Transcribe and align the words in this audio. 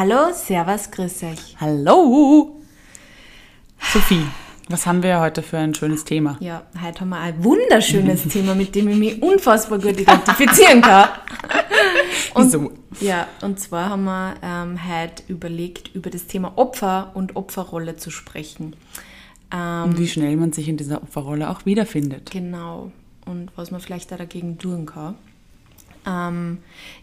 Hallo, 0.00 0.32
Servus, 0.32 0.90
grüß 0.90 1.24
euch. 1.24 1.56
Hallo! 1.60 2.58
Sophie, 3.92 4.24
was 4.70 4.86
haben 4.86 5.02
wir 5.02 5.20
heute 5.20 5.42
für 5.42 5.58
ein 5.58 5.74
schönes 5.74 6.04
Thema? 6.06 6.38
Ja, 6.40 6.62
heute 6.82 7.00
haben 7.00 7.10
wir 7.10 7.18
ein 7.18 7.44
wunderschönes 7.44 8.22
Thema, 8.28 8.54
mit 8.54 8.74
dem 8.74 8.88
ich 8.88 8.96
mich 8.96 9.22
unfassbar 9.22 9.78
gut 9.78 10.00
identifizieren 10.00 10.80
kann. 10.80 11.10
Und, 12.32 12.46
Wieso? 12.46 12.72
Ja, 13.02 13.26
und 13.42 13.60
zwar 13.60 13.90
haben 13.90 14.04
wir 14.04 14.36
ähm, 14.42 14.78
heute 14.88 15.22
überlegt, 15.28 15.94
über 15.94 16.08
das 16.08 16.26
Thema 16.26 16.56
Opfer 16.56 17.10
und 17.12 17.36
Opferrolle 17.36 17.96
zu 17.96 18.10
sprechen. 18.10 18.76
Ähm, 19.52 19.82
Und 19.82 19.98
wie 19.98 20.08
schnell 20.08 20.34
man 20.38 20.52
sich 20.52 20.68
in 20.68 20.78
dieser 20.78 21.02
Opferrolle 21.02 21.50
auch 21.50 21.66
wiederfindet. 21.66 22.30
Genau. 22.30 22.90
Und 23.26 23.50
was 23.54 23.70
man 23.70 23.82
vielleicht 23.82 24.10
da 24.12 24.16
dagegen 24.16 24.56
tun 24.56 24.86
kann. 24.86 25.16
Ähm, 26.06 26.58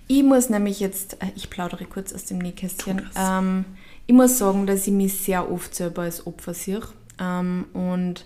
ich 0.08 0.24
muss 0.24 0.50
nämlich 0.50 0.80
jetzt, 0.80 1.22
äh, 1.22 1.28
ich 1.36 1.50
plaudere 1.50 1.86
kurz 1.86 2.14
aus 2.14 2.26
dem 2.26 2.38
Nähkästchen. 2.40 3.10
Ähm, 3.18 3.66
ich 4.06 4.14
muss 4.14 4.38
sagen, 4.38 4.66
dass 4.68 4.88
ich 4.88 4.94
mich 4.94 5.14
sehr 5.14 5.52
oft 5.52 5.76
selber 5.76 6.04
als 6.04 6.26
Opfer 6.26 6.54
sehe. 6.54 6.82
Ähm, 7.20 7.66
und 7.74 8.26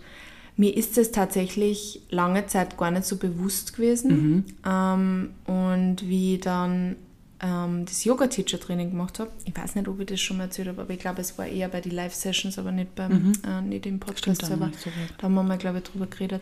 mir 0.58 0.76
ist 0.76 0.98
es 0.98 1.12
tatsächlich 1.12 2.02
lange 2.10 2.46
Zeit 2.48 2.78
gar 2.78 2.92
nicht 2.92 3.06
so 3.06 3.18
bewusst 3.18 3.74
gewesen. 3.74 4.46
Ähm, 4.66 5.30
und 5.48 6.08
wie 6.08 6.36
ich 6.36 6.42
dann 6.42 6.96
ähm, 7.42 7.86
das 7.86 8.04
Yoga-Teacher-Training 8.04 8.92
gemacht 8.92 9.20
habe, 9.20 9.32
ich 9.46 9.58
weiß 9.58 9.76
nicht, 9.76 9.88
ob 9.88 10.00
ich 10.00 10.06
das 10.06 10.22
schon 10.22 10.38
mal 10.38 10.44
erzählt 10.44 10.68
habe, 10.68 10.82
aber 10.82 10.94
ich 10.94 11.00
glaube, 11.00 11.22
es 11.22 11.38
war 11.38 11.48
eher 11.48 11.70
bei 11.70 11.82
den 11.82 11.94
Live-Sessions, 11.94 12.60
aber 12.60 12.72
nicht, 12.72 12.94
beim, 12.94 13.34
äh, 13.48 13.62
nicht 13.62 13.86
im 13.88 14.00
Podcast 14.00 14.20
Stimmt, 14.20 14.44
da 14.44 14.50
haben 14.50 14.60
wir 14.60 14.66
selber. 14.68 14.78
so 14.78 14.90
geredet. 14.92 15.16
Da 15.18 15.24
haben 15.24 15.34
wir 15.34 15.44
mal, 15.44 15.58
glaube 15.58 15.78
ich, 15.80 15.84
drüber 15.86 16.06
geredet. 16.06 16.42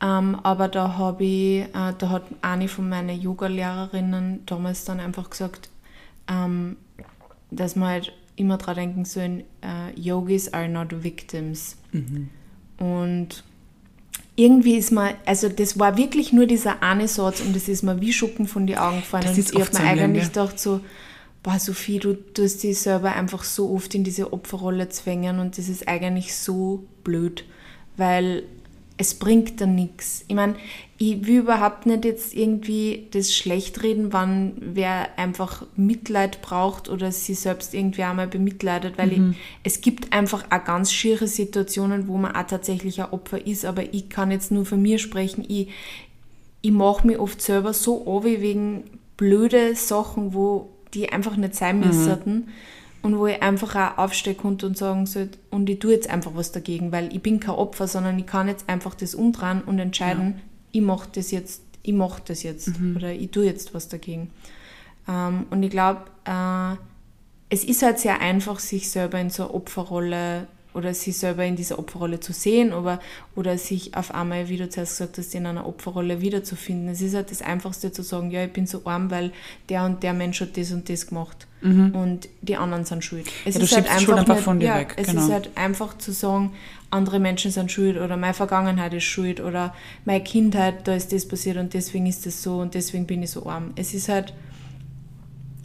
Ähm, 0.00 0.40
aber 0.42 0.68
da 0.68 0.96
habe 0.96 1.24
ich, 1.24 1.62
äh, 1.62 1.92
da 1.98 2.08
hat 2.08 2.24
eine 2.40 2.68
von 2.68 2.88
meinen 2.88 3.20
Yoga-Lehrerinnen 3.20 4.46
damals 4.46 4.84
dann 4.84 5.00
einfach 5.00 5.28
gesagt, 5.28 5.68
ähm, 6.28 6.76
dass 7.50 7.76
man 7.76 7.88
halt 7.88 8.12
immer 8.36 8.56
dran 8.56 8.76
denken 8.76 9.04
sollen, 9.04 9.42
äh, 9.62 9.98
Yogis 10.00 10.52
are 10.52 10.68
not 10.68 11.02
victims. 11.02 11.76
Mhm. 11.92 12.30
Und 12.78 13.44
irgendwie 14.38 14.76
ist 14.76 14.92
mir, 14.92 15.16
also 15.26 15.48
das 15.48 15.80
war 15.80 15.96
wirklich 15.96 16.32
nur 16.32 16.46
dieser 16.46 16.80
eine 16.80 17.08
Satz 17.08 17.40
und 17.40 17.56
das 17.56 17.68
ist 17.68 17.82
mir 17.82 18.00
wie 18.00 18.12
Schuppen 18.12 18.46
von 18.46 18.68
die 18.68 18.78
Augen 18.78 19.00
gefallen. 19.00 19.24
Das 19.24 19.32
und 19.32 19.38
ist 19.40 19.52
ich 19.52 19.60
habe 19.60 19.82
mir 19.82 20.04
eigentlich 20.04 20.22
ja. 20.22 20.28
gedacht 20.28 20.60
so, 20.60 20.80
boah 21.42 21.58
Sophie, 21.58 21.98
du 21.98 22.14
tust 22.14 22.62
dich 22.62 22.78
selber 22.78 23.16
einfach 23.16 23.42
so 23.42 23.70
oft 23.70 23.96
in 23.96 24.04
diese 24.04 24.32
Opferrolle 24.32 24.88
zwängen 24.90 25.40
und 25.40 25.58
das 25.58 25.68
ist 25.68 25.88
eigentlich 25.88 26.36
so 26.36 26.84
blöd, 27.02 27.46
weil 27.96 28.44
es 28.98 29.14
bringt 29.14 29.60
dann 29.60 29.76
nichts. 29.76 30.24
Ich 30.26 30.34
meine, 30.34 30.56
ich 30.98 31.24
will 31.24 31.38
überhaupt 31.38 31.86
nicht 31.86 32.04
jetzt 32.04 32.34
irgendwie 32.34 33.06
das 33.12 33.32
schlecht 33.32 33.84
reden, 33.84 34.12
wann 34.12 34.54
wer 34.60 35.16
einfach 35.16 35.64
Mitleid 35.76 36.42
braucht 36.42 36.88
oder 36.88 37.12
sie 37.12 37.34
selbst 37.34 37.74
irgendwie 37.74 38.02
einmal 38.02 38.26
bemitleidet, 38.26 38.98
weil 38.98 39.12
ich, 39.12 39.20
es 39.62 39.80
gibt 39.80 40.12
einfach 40.12 40.46
auch 40.50 40.64
ganz 40.64 40.92
schiere 40.92 41.28
Situationen, 41.28 42.08
wo 42.08 42.18
man 42.18 42.34
auch 42.34 42.46
tatsächlich 42.48 43.00
ein 43.00 43.12
Opfer 43.12 43.46
ist, 43.46 43.64
aber 43.64 43.94
ich 43.94 44.08
kann 44.08 44.32
jetzt 44.32 44.50
nur 44.50 44.66
von 44.66 44.82
mir 44.82 44.98
sprechen, 44.98 45.44
ich, 45.46 45.68
ich 46.60 46.72
mache 46.72 47.06
mich 47.06 47.20
oft 47.20 47.40
selber 47.40 47.72
so 47.72 48.04
an 48.04 48.24
wegen 48.24 48.82
blöde 49.16 49.76
Sachen, 49.76 50.34
wo 50.34 50.70
die 50.92 51.12
einfach 51.12 51.36
nicht 51.36 51.54
sein 51.54 51.78
müssten 51.78 52.48
und 53.02 53.18
wo 53.18 53.26
ich 53.26 53.42
einfach 53.42 53.74
auch 53.74 53.98
aufstehen 53.98 54.36
konnte 54.36 54.66
und 54.66 54.76
sagen 54.76 55.06
sollte, 55.06 55.38
und 55.50 55.68
ich 55.70 55.78
tue 55.78 55.92
jetzt 55.92 56.10
einfach 56.10 56.32
was 56.34 56.52
dagegen, 56.52 56.92
weil 56.92 57.12
ich 57.14 57.22
bin 57.22 57.40
kein 57.40 57.54
Opfer, 57.54 57.86
sondern 57.86 58.18
ich 58.18 58.26
kann 58.26 58.48
jetzt 58.48 58.68
einfach 58.68 58.94
das 58.94 59.14
umdrehen 59.14 59.62
und 59.64 59.78
entscheiden, 59.78 60.40
ich 60.72 60.82
mache 60.82 61.08
das 61.12 61.30
jetzt, 61.30 61.62
ich 61.82 61.94
mache 61.94 62.22
das 62.24 62.42
jetzt 62.42 62.70
oder 62.96 63.12
ich 63.12 63.30
tue 63.30 63.44
jetzt 63.44 63.74
was 63.74 63.88
dagegen. 63.88 64.30
Ähm, 65.08 65.46
und 65.50 65.62
ich 65.62 65.70
glaube, 65.70 66.02
äh, 66.24 66.76
es 67.50 67.64
ist 67.64 67.82
halt 67.82 67.98
sehr 67.98 68.20
einfach, 68.20 68.58
sich 68.58 68.90
selber 68.90 69.18
in 69.18 69.30
so 69.30 69.44
eine 69.44 69.54
Opferrolle 69.54 70.46
oder 70.78 70.94
sich 70.94 71.18
selber 71.18 71.44
in 71.44 71.56
dieser 71.56 71.78
Opferrolle 71.78 72.20
zu 72.20 72.32
sehen 72.32 72.72
oder, 72.72 73.00
oder 73.34 73.58
sich 73.58 73.96
auf 73.96 74.14
einmal, 74.14 74.48
wie 74.48 74.56
du 74.56 74.68
zuerst 74.68 74.98
gesagt 74.98 75.18
hast, 75.18 75.34
in 75.34 75.44
einer 75.44 75.66
Opferrolle 75.66 76.20
wiederzufinden. 76.20 76.88
Es 76.88 77.00
ist 77.00 77.14
halt 77.14 77.30
das 77.30 77.42
Einfachste 77.42 77.92
zu 77.92 78.02
sagen, 78.02 78.30
ja, 78.30 78.44
ich 78.44 78.52
bin 78.52 78.66
so 78.66 78.82
arm, 78.84 79.10
weil 79.10 79.32
der 79.68 79.84
und 79.84 80.02
der 80.02 80.14
Mensch 80.14 80.40
hat 80.40 80.56
das 80.56 80.70
und 80.72 80.88
das 80.88 81.08
gemacht 81.08 81.48
und 81.60 82.28
die 82.40 82.56
anderen 82.56 82.84
sind 82.84 83.02
schuld. 83.04 83.26
Es 83.44 83.56
Mhm. 83.56 83.60
Ja, 83.62 83.66
schiebst 83.66 84.00
die 84.00 84.04
Schuld 84.04 84.18
einfach 84.18 84.38
von 84.38 84.60
dir 84.60 84.66
ja, 84.66 84.76
weg, 84.76 84.94
Es 84.96 85.08
genau. 85.08 85.24
ist 85.24 85.32
halt 85.32 85.50
einfach 85.56 85.98
zu 85.98 86.12
sagen, 86.12 86.52
andere 86.90 87.18
Menschen 87.18 87.50
sind 87.50 87.72
schuld 87.72 87.98
oder 87.98 88.16
meine 88.16 88.34
Vergangenheit 88.34 88.94
ist 88.94 89.04
schuld 89.04 89.40
oder 89.40 89.74
meine 90.04 90.22
Kindheit, 90.22 90.86
da 90.86 90.94
ist 90.94 91.12
das 91.12 91.26
passiert 91.26 91.56
und 91.56 91.74
deswegen 91.74 92.06
ist 92.06 92.26
das 92.26 92.42
so 92.42 92.60
und 92.60 92.74
deswegen 92.74 93.06
bin 93.06 93.24
ich 93.24 93.30
so 93.30 93.46
arm. 93.46 93.72
Es 93.74 93.92
ist 93.92 94.08
halt, 94.08 94.32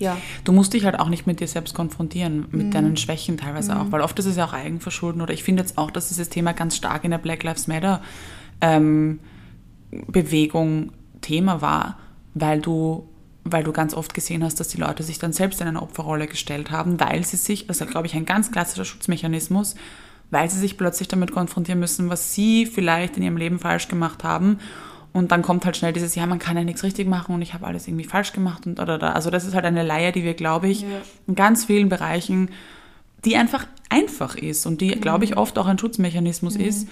ja, 0.03 0.17
Du 0.43 0.51
musst 0.51 0.73
dich 0.73 0.85
halt 0.85 0.99
auch 0.99 1.09
nicht 1.09 1.25
mit 1.25 1.39
dir 1.39 1.47
selbst 1.47 1.73
konfrontieren, 1.73 2.45
mit 2.51 2.67
Mhm. 2.67 2.71
deinen 2.71 2.97
Schwächen 2.97 3.37
teilweise 3.37 3.79
auch, 3.79 3.91
weil 3.91 4.01
oft 4.01 4.17
ist 4.19 4.25
es 4.25 4.35
ja 4.35 4.45
auch 4.45 4.53
Eigenverschulden 4.53 5.21
oder 5.21 5.33
ich 5.33 5.43
finde 5.43 5.61
jetzt 5.63 5.77
auch, 5.77 5.89
dass 5.91 6.09
dieses 6.09 6.29
Thema 6.29 6.53
ganz 6.53 6.75
stark 6.75 7.03
in 7.03 7.11
der 7.11 7.17
Black 7.17 7.43
Lives 7.43 7.67
Matter 7.67 8.01
ähm, 8.61 9.19
Bewegung 10.07 10.91
Thema 11.21 11.61
war, 11.61 11.97
weil 12.33 12.59
du 12.61 13.07
weil 13.45 13.65
du 13.65 13.73
ganz 13.73 13.93
oft 13.93 14.13
gesehen 14.13 14.41
hast, 14.41 14.61
dass 14.61 14.69
die 14.69 14.77
Leute 14.77 15.03
sich 15.03 15.19
dann 15.19 15.33
selbst 15.33 15.59
in 15.59 15.67
eine 15.67 15.81
Opferrolle 15.81 16.27
gestellt 16.27 16.71
haben, 16.71 16.97
weil 17.01 17.25
sie 17.25 17.35
sich, 17.35 17.67
das 17.67 17.81
ist 17.81 17.91
glaube 17.91 18.07
ich 18.07 18.15
ein 18.15 18.23
ganz 18.25 18.51
klassischer 18.53 18.85
Schutzmechanismus, 18.85 19.75
weil 20.31 20.49
sie 20.49 20.57
sich 20.59 20.77
plötzlich 20.77 21.09
damit 21.09 21.33
konfrontieren 21.33 21.79
müssen, 21.81 22.09
was 22.09 22.33
sie 22.33 22.65
vielleicht 22.65 23.17
in 23.17 23.23
ihrem 23.23 23.35
Leben 23.35 23.59
falsch 23.59 23.89
gemacht 23.89 24.23
haben. 24.23 24.59
Und 25.13 25.31
dann 25.31 25.43
kommt 25.43 25.63
halt 25.65 25.77
schnell 25.77 25.93
dieses, 25.93 26.15
ja, 26.15 26.25
man 26.25 26.39
kann 26.39 26.57
ja 26.57 26.63
nichts 26.63 26.83
richtig 26.83 27.07
machen 27.07 27.35
und 27.35 27.41
ich 27.43 27.53
habe 27.53 27.67
alles 27.67 27.87
irgendwie 27.87 28.03
falsch 28.05 28.33
gemacht 28.33 28.65
und 28.65 28.79
oder, 28.79 28.95
oder. 28.95 29.15
Also 29.15 29.29
das 29.29 29.45
ist 29.45 29.53
halt 29.53 29.63
eine 29.63 29.83
Leier, 29.83 30.11
die 30.11 30.23
wir, 30.23 30.33
glaube 30.33 30.67
ich, 30.67 30.81
Ja. 30.81 30.87
in 31.27 31.35
ganz 31.35 31.65
vielen 31.65 31.87
Bereichen, 31.87 32.49
die 33.23 33.37
einfach 33.37 33.67
einfach 33.89 34.35
ist 34.35 34.65
und 34.65 34.81
die, 34.81 34.87
glaube 34.89 35.23
ich, 35.23 35.37
oft 35.37 35.57
auch 35.59 35.67
ein 35.67 35.77
Schutzmechanismus 35.77 36.55
ist. 36.55 36.87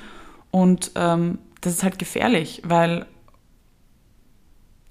Und 0.51 0.91
ähm, 0.95 1.39
das 1.61 1.73
ist 1.73 1.83
halt 1.83 1.97
gefährlich, 1.97 2.61
weil 2.63 3.05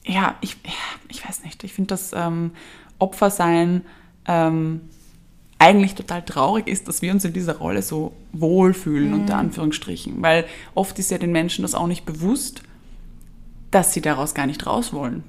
ja, 0.05 0.35
ich, 0.41 0.57
ja, 0.65 0.73
ich 1.09 1.27
weiß 1.27 1.45
nicht, 1.45 1.63
ich 1.63 1.73
finde, 1.73 1.89
dass 1.89 2.13
ähm, 2.15 2.51
Opfer 2.99 3.31
sein 3.31 3.83
ähm, 4.27 4.81
eigentlich 5.59 5.95
total 5.95 6.25
traurig 6.25 6.67
ist, 6.67 6.89
dass 6.89 7.03
wir 7.03 7.13
uns 7.13 7.25
in 7.25 7.33
dieser 7.33 7.59
Rolle 7.59 7.83
so 7.83 8.13
wohlfühlen, 8.33 9.13
unter 9.13 9.37
Anführungsstrichen. 9.37 10.23
Weil 10.23 10.47
oft 10.75 10.99
ist 10.99 11.11
ja 11.11 11.19
den 11.19 11.33
Menschen 11.33 11.63
das 11.63 11.75
auch 11.75 11.87
nicht 11.87 12.07
bewusst, 12.07 12.63
dass 13.71 13.93
sie 13.93 14.01
daraus 14.01 14.35
gar 14.35 14.47
nicht 14.47 14.67
raus 14.67 14.93
wollen. 14.93 15.25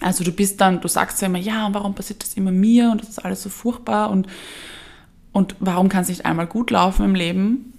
Also 0.00 0.24
du 0.24 0.32
bist 0.32 0.60
dann, 0.60 0.80
du 0.80 0.88
sagst 0.88 1.20
ja 1.22 1.26
immer, 1.26 1.38
ja, 1.38 1.68
warum 1.72 1.94
passiert 1.94 2.22
das 2.22 2.34
immer 2.34 2.50
mir 2.50 2.90
und 2.90 3.00
das 3.00 3.10
ist 3.10 3.24
alles 3.24 3.42
so 3.42 3.48
furchtbar 3.48 4.10
und, 4.10 4.26
und 5.32 5.56
warum 5.60 5.88
kann 5.88 6.02
es 6.02 6.08
nicht 6.08 6.26
einmal 6.26 6.46
gut 6.46 6.70
laufen 6.70 7.04
im 7.04 7.14
Leben? 7.14 7.72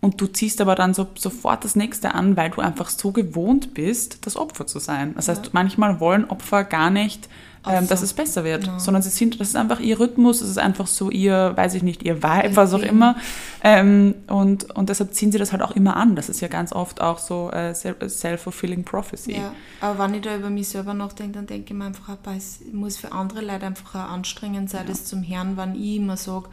Und 0.00 0.20
du 0.20 0.26
ziehst 0.26 0.60
aber 0.60 0.74
dann 0.74 0.94
so, 0.94 1.08
sofort 1.16 1.64
das 1.64 1.74
nächste 1.74 2.14
an, 2.14 2.36
weil 2.36 2.50
du 2.50 2.60
einfach 2.60 2.88
so 2.88 3.10
gewohnt 3.10 3.74
bist, 3.74 4.26
das 4.26 4.36
Opfer 4.36 4.66
zu 4.66 4.78
sein. 4.78 5.14
Das 5.14 5.28
heißt, 5.28 5.54
manchmal 5.54 5.98
wollen 5.98 6.24
Opfer 6.24 6.62
gar 6.64 6.90
nicht, 6.90 7.28
ähm, 7.68 7.76
Opfer. 7.76 7.86
dass 7.88 8.02
es 8.02 8.12
besser 8.12 8.44
wird, 8.44 8.64
Genau. 8.64 8.78
sondern 8.78 9.02
sie 9.02 9.10
sind, 9.10 9.40
das 9.40 9.48
ist 9.48 9.56
einfach 9.56 9.80
ihr 9.80 9.98
Rhythmus, 10.00 10.40
es 10.40 10.50
ist 10.50 10.58
einfach 10.58 10.86
so 10.86 11.10
ihr, 11.10 11.52
weiß 11.56 11.74
ich 11.74 11.82
nicht, 11.82 12.02
ihr 12.02 12.22
Vibe, 12.22 12.56
was 12.56 12.74
auch 12.74 12.80
immer. 12.82 13.16
Ähm, 13.62 14.14
und, 14.28 14.74
und 14.76 14.88
deshalb 14.88 15.14
ziehen 15.14 15.32
sie 15.32 15.38
das 15.38 15.52
halt 15.52 15.62
auch 15.62 15.72
immer 15.72 15.96
an. 15.96 16.16
Das 16.16 16.28
ist 16.28 16.40
ja 16.40 16.48
ganz 16.48 16.72
oft 16.72 17.00
auch 17.00 17.18
so 17.18 17.50
äh, 17.50 17.74
self-fulfilling 17.74 18.84
prophecy. 18.84 19.32
Ja, 19.36 19.52
aber 19.80 19.98
wenn 20.04 20.14
ich 20.14 20.22
da 20.22 20.34
über 20.36 20.50
mich 20.50 20.68
selber 20.68 20.94
nachdenke, 20.94 21.32
dann 21.34 21.46
denke 21.46 21.72
ich 21.72 21.78
mir 21.78 21.86
einfach, 21.86 22.16
es 22.36 22.60
muss 22.72 22.96
für 22.96 23.12
andere 23.12 23.40
Leute 23.44 23.66
einfach 23.66 23.94
auch 23.94 24.10
anstrengend 24.12 24.70
sein, 24.70 24.84
das 24.86 25.04
zum 25.04 25.22
Hören, 25.22 25.56
wenn 25.56 25.74
ich 25.74 25.96
immer 25.96 26.16
sage, 26.16 26.46
"Ah, 26.48 26.50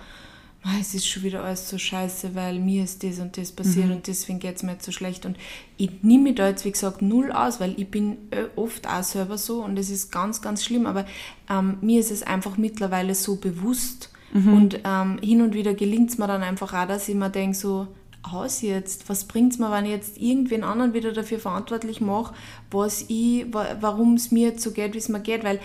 es 0.80 0.94
ist 0.96 1.08
schon 1.08 1.24
wieder 1.24 1.44
alles 1.44 1.70
so 1.70 1.78
scheiße, 1.78 2.34
weil 2.34 2.60
mir 2.60 2.84
ist 2.84 3.04
das 3.04 3.20
und 3.20 3.38
das 3.38 3.52
passiert 3.52 3.92
und 3.92 4.08
deswegen 4.08 4.40
geht 4.40 4.56
es 4.56 4.64
mir 4.64 4.72
jetzt 4.74 4.86
so 4.86 4.92
schlecht. 4.92 5.26
Und 5.26 5.38
ich 5.78 5.92
nehme 6.02 6.24
mich 6.24 6.36
da 6.36 6.48
jetzt, 6.48 6.66
wie 6.66 6.72
gesagt, 6.72 7.02
null 7.02 7.32
aus, 7.32 7.60
weil 7.60 7.80
ich 7.80 7.90
bin 7.90 8.18
äh, 8.32 8.46
oft 8.56 8.88
auch 8.88 9.04
selber 9.04 9.38
so 9.38 9.64
und 9.64 9.78
es 9.78 9.90
ist 9.90 10.12
ganz, 10.12 10.42
ganz 10.42 10.64
schlimm. 10.64 10.86
Aber 10.88 11.06
ähm, 11.50 11.78
mir 11.82 12.00
ist 12.00 12.10
es 12.12 12.24
einfach 12.24 12.58
mittlerweile 12.58 13.14
so 13.16 13.36
bewusst 13.36 14.10
und 14.54 14.80
ähm, 14.84 15.18
hin 15.22 15.42
und 15.42 15.54
wieder 15.54 15.74
gelingt 15.76 16.10
es 16.10 16.18
mir 16.18 16.28
dann 16.28 16.42
einfach 16.44 16.74
auch, 16.74 16.88
dass 16.88 17.08
ich 17.08 17.16
mir 17.16 17.30
denke, 17.30 17.56
so, 17.56 17.88
aus 18.24 18.62
jetzt? 18.64 19.08
Was 19.08 19.26
bringt 19.26 19.54
es 19.54 19.60
mir, 19.60 19.72
wenn 19.72 19.86
ich 19.86 19.92
jetzt 19.92 20.18
irgendwen 20.18 20.64
anderen 20.64 20.94
wieder 20.96 21.12
dafür 21.14 21.38
verantwortlich 21.40 22.02
mache, 22.02 22.34
was 22.72 23.06
ich, 23.08 23.46
wa- 23.54 23.78
warum 23.82 24.16
es 24.16 24.32
mir 24.32 24.50
jetzt 24.50 24.64
so 24.64 24.72
geht, 24.72 24.94
wie 24.96 24.98
es 24.98 25.10
mir 25.10 25.20
geht? 25.20 25.44
Weil, 25.44 25.60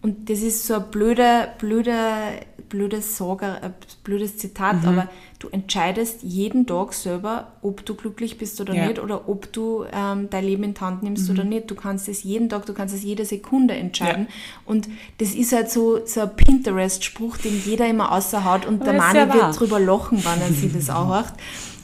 und 0.00 0.30
das 0.30 0.40
ist 0.40 0.66
so 0.66 0.74
ein 0.74 0.90
blöder, 0.90 1.54
blöder, 1.58 2.32
blödes 2.68 3.16
ein 3.62 3.74
blödes 4.04 4.38
Zitat, 4.38 4.84
aber 4.86 5.08
du 5.38 5.48
entscheidest 5.50 6.22
jeden 6.22 6.66
Tag 6.66 6.92
selber, 6.94 7.52
ob 7.62 7.84
du 7.86 7.94
glücklich 7.94 8.38
bist 8.38 8.60
oder 8.60 8.74
Ja. 8.74 8.86
nicht 8.88 8.98
oder 8.98 9.28
ob 9.28 9.52
du 9.52 9.84
ähm, 9.92 10.28
dein 10.30 10.44
Leben 10.44 10.64
in 10.64 10.74
die 10.74 10.80
Hand 10.80 11.02
nimmst 11.04 11.30
oder 11.30 11.44
nicht. 11.44 11.70
Du 11.70 11.76
kannst 11.76 12.08
es 12.08 12.24
jeden 12.24 12.48
Tag, 12.48 12.66
du 12.66 12.74
kannst 12.74 12.92
es 12.94 13.04
jede 13.04 13.24
Sekunde 13.24 13.74
entscheiden. 13.74 14.26
Ja. 14.28 14.34
Und 14.66 14.88
das 15.18 15.34
ist 15.34 15.52
halt 15.52 15.70
so, 15.70 16.04
so 16.04 16.22
ein 16.22 16.34
Pinterest-Spruch, 16.34 17.36
den 17.36 17.60
jeder 17.64 17.86
immer 17.88 18.10
außerhaut 18.12 18.66
und 18.66 18.80
der 18.80 18.94
Aber 18.94 18.98
ist 18.98 19.04
Mani 19.14 19.18
ja 19.18 19.28
wahr. 19.28 19.36
wird 19.46 19.60
drüber 19.60 19.78
lachen, 19.80 20.24
wenn 20.24 20.40
er 20.40 20.52
sich 20.52 20.72
das 20.72 20.90
anhört. 20.94 21.32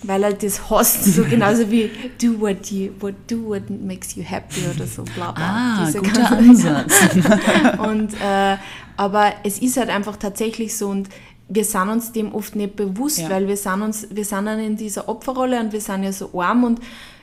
Weil 0.07 0.23
er 0.25 0.33
das 0.35 0.69
hasst, 0.69 1.05
so 1.05 1.25
genauso 1.25 1.71
wie 1.71 1.91
do 2.21 2.39
what 2.39 2.67
you 2.71 2.91
what 3.01 3.15
do 3.31 3.43
what 3.47 3.63
makes 3.71 4.15
you 4.17 4.23
happy 4.23 4.61
oder 4.75 4.87
so 4.87 5.03
bla 5.05 5.33
bla. 5.33 5.45
Ah, 5.79 5.85
Diese 5.87 6.03
guter 6.03 6.31
Ansatz. 6.33 6.93
und, 7.79 8.13
äh, 8.21 8.57
aber 8.99 9.33
es 9.45 9.59
ist 9.61 9.79
halt 9.79 9.89
einfach 9.89 10.17
tatsächlich 10.19 10.77
so 10.77 10.89
und 10.89 11.09
wir 11.49 11.65
sind 11.65 11.89
uns 11.89 12.13
dem 12.13 12.35
oft 12.35 12.57
nicht 12.57 12.77
bewusst, 12.77 13.19
Ja. 13.19 13.31
weil 13.31 13.49
wir 13.49 13.57
sind 13.57 13.83
uns, 13.83 14.09
wir 14.11 14.25
sind 14.25 14.47
dann 14.47 14.59
in 14.61 14.77
dieser 14.77 15.09
Opferrolle 15.09 15.61
und 15.61 15.73
wir 15.73 15.81
sind 15.81 16.03
ja 16.03 16.13
so 16.13 16.41
arm 16.41 16.65
und 16.65 16.81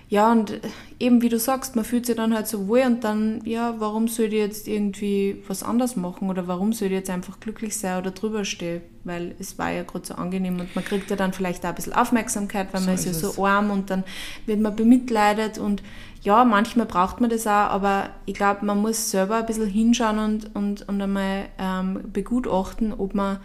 ja, 0.10 0.30
und 0.30 0.60
eben 1.00 1.22
wie 1.22 1.30
du 1.30 1.40
sagst, 1.40 1.78
man 1.78 1.86
fühlt 1.86 2.06
sich 2.06 2.18
dann 2.18 2.34
halt 2.36 2.46
so 2.46 2.68
wohl 2.68 2.82
und 2.86 3.02
dann, 3.06 3.40
ja, 3.46 3.76
warum 3.80 4.10
soll 4.10 4.26
ich 4.26 4.34
jetzt 4.34 4.68
irgendwie 4.68 5.42
was 5.48 5.64
anders 5.64 5.96
machen 5.96 6.30
oder 6.30 6.50
warum 6.50 6.74
soll 6.74 6.88
ich 6.88 6.96
jetzt 6.96 7.10
einfach 7.10 7.40
glücklich 7.40 7.78
sein 7.78 7.98
oder 7.98 8.12
drüber 8.12 8.44
stehen? 8.44 8.82
Weil 9.06 9.36
es 9.40 9.58
war 9.58 9.72
ja 9.72 9.84
gerade 9.84 10.06
so 10.06 10.16
angenehm 10.16 10.60
und 10.60 10.76
man 10.76 10.84
kriegt 10.84 11.10
ja 11.10 11.16
dann 11.16 11.32
vielleicht 11.32 11.64
auch 11.64 11.70
ein 11.70 11.76
bisschen 11.76 11.94
Aufmerksamkeit, 11.94 12.74
weil 12.74 12.82
So 12.82 12.86
man 12.88 12.96
ist, 12.96 13.06
ist 13.06 13.22
ja 13.22 13.30
so 13.30 13.46
arm 13.46 13.72
und 13.72 13.90
dann 13.90 14.04
wird 14.46 14.60
man 14.60 14.76
bemitleidet 14.76 15.58
und 15.58 15.82
ja, 16.24 16.44
manchmal 16.44 16.88
braucht 16.88 17.22
man 17.22 17.30
das 17.30 17.48
auch, 17.48 17.52
aber 17.72 18.10
ich 18.26 18.34
glaube, 18.34 18.66
man 18.66 18.80
muss 18.82 19.12
selber 19.12 19.38
ein 19.38 19.46
bisschen 19.46 19.68
hinschauen 19.68 20.20
und, 20.20 20.54
und, 20.56 20.90
und 20.90 21.02
einmal 21.02 21.46
ähm, 21.58 22.02
begutachten, 22.12 22.94
ob 22.94 23.16
man, 23.16 23.40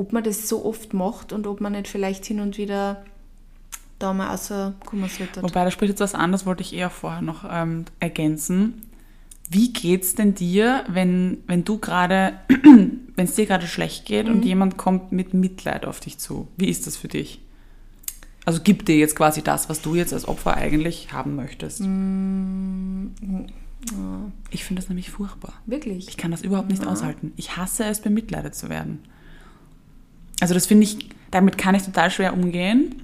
ob 0.00 0.12
man 0.14 0.24
das 0.24 0.48
so 0.48 0.64
oft 0.64 0.94
macht 0.94 1.32
und 1.32 1.46
ob 1.46 1.60
man 1.60 1.72
nicht 1.72 1.86
vielleicht 1.88 2.24
hin 2.24 2.40
und 2.40 2.56
wieder 2.56 3.04
da 3.98 4.14
mal 4.14 4.28
rauskommen 4.28 5.08
sollte. 5.10 5.42
Wobei, 5.42 5.62
da 5.64 5.70
spricht 5.70 5.90
jetzt 5.90 6.00
was 6.00 6.14
anderes, 6.14 6.46
wollte 6.46 6.62
ich 6.62 6.72
eher 6.74 6.88
vorher 6.88 7.20
noch 7.20 7.44
ähm, 7.48 7.84
ergänzen. 8.00 8.82
Wie 9.50 9.72
geht's 9.72 10.14
denn 10.14 10.34
dir, 10.34 10.84
wenn, 10.88 11.38
wenn 11.46 11.64
du 11.64 11.78
gerade, 11.78 12.32
wenn 12.48 13.26
es 13.26 13.34
dir 13.34 13.44
gerade 13.46 13.66
schlecht 13.66 14.06
geht 14.06 14.26
Mhm. 14.26 14.32
und 14.32 14.44
jemand 14.44 14.76
kommt 14.78 15.12
mit 15.12 15.34
Mitleid 15.34 15.84
auf 15.84 16.00
dich 16.00 16.16
zu? 16.18 16.48
Wie 16.56 16.68
ist 16.70 16.86
das 16.86 16.96
für 16.96 17.08
dich? 17.08 17.40
Also 18.46 18.62
gibt 18.62 18.88
dir 18.88 18.96
jetzt 18.96 19.16
quasi 19.16 19.42
das, 19.42 19.68
was 19.68 19.82
du 19.82 19.94
jetzt 19.96 20.14
als 20.14 20.26
Opfer 20.26 20.54
eigentlich 20.56 21.12
haben 21.12 21.36
möchtest. 21.36 21.80
Mhm. 21.80 23.10
Ich 24.50 24.64
finde 24.64 24.80
das 24.80 24.88
nämlich 24.88 25.10
furchtbar. 25.10 25.54
Wirklich? 25.66 26.08
Ich 26.08 26.16
kann 26.16 26.30
das 26.30 26.42
überhaupt 26.42 26.70
nicht 26.70 26.86
aushalten. 26.86 27.32
Ich 27.36 27.56
hasse 27.56 27.84
es, 27.84 28.00
bemitleidet 28.00 28.54
zu 28.54 28.68
werden. 28.70 29.00
Also 30.40 30.54
das 30.54 30.66
finde 30.66 30.84
ich, 30.84 31.10
damit 31.30 31.58
kann 31.58 31.74
ich 31.74 31.82
total 31.82 32.10
schwer 32.10 32.34
umgehen, 32.34 33.02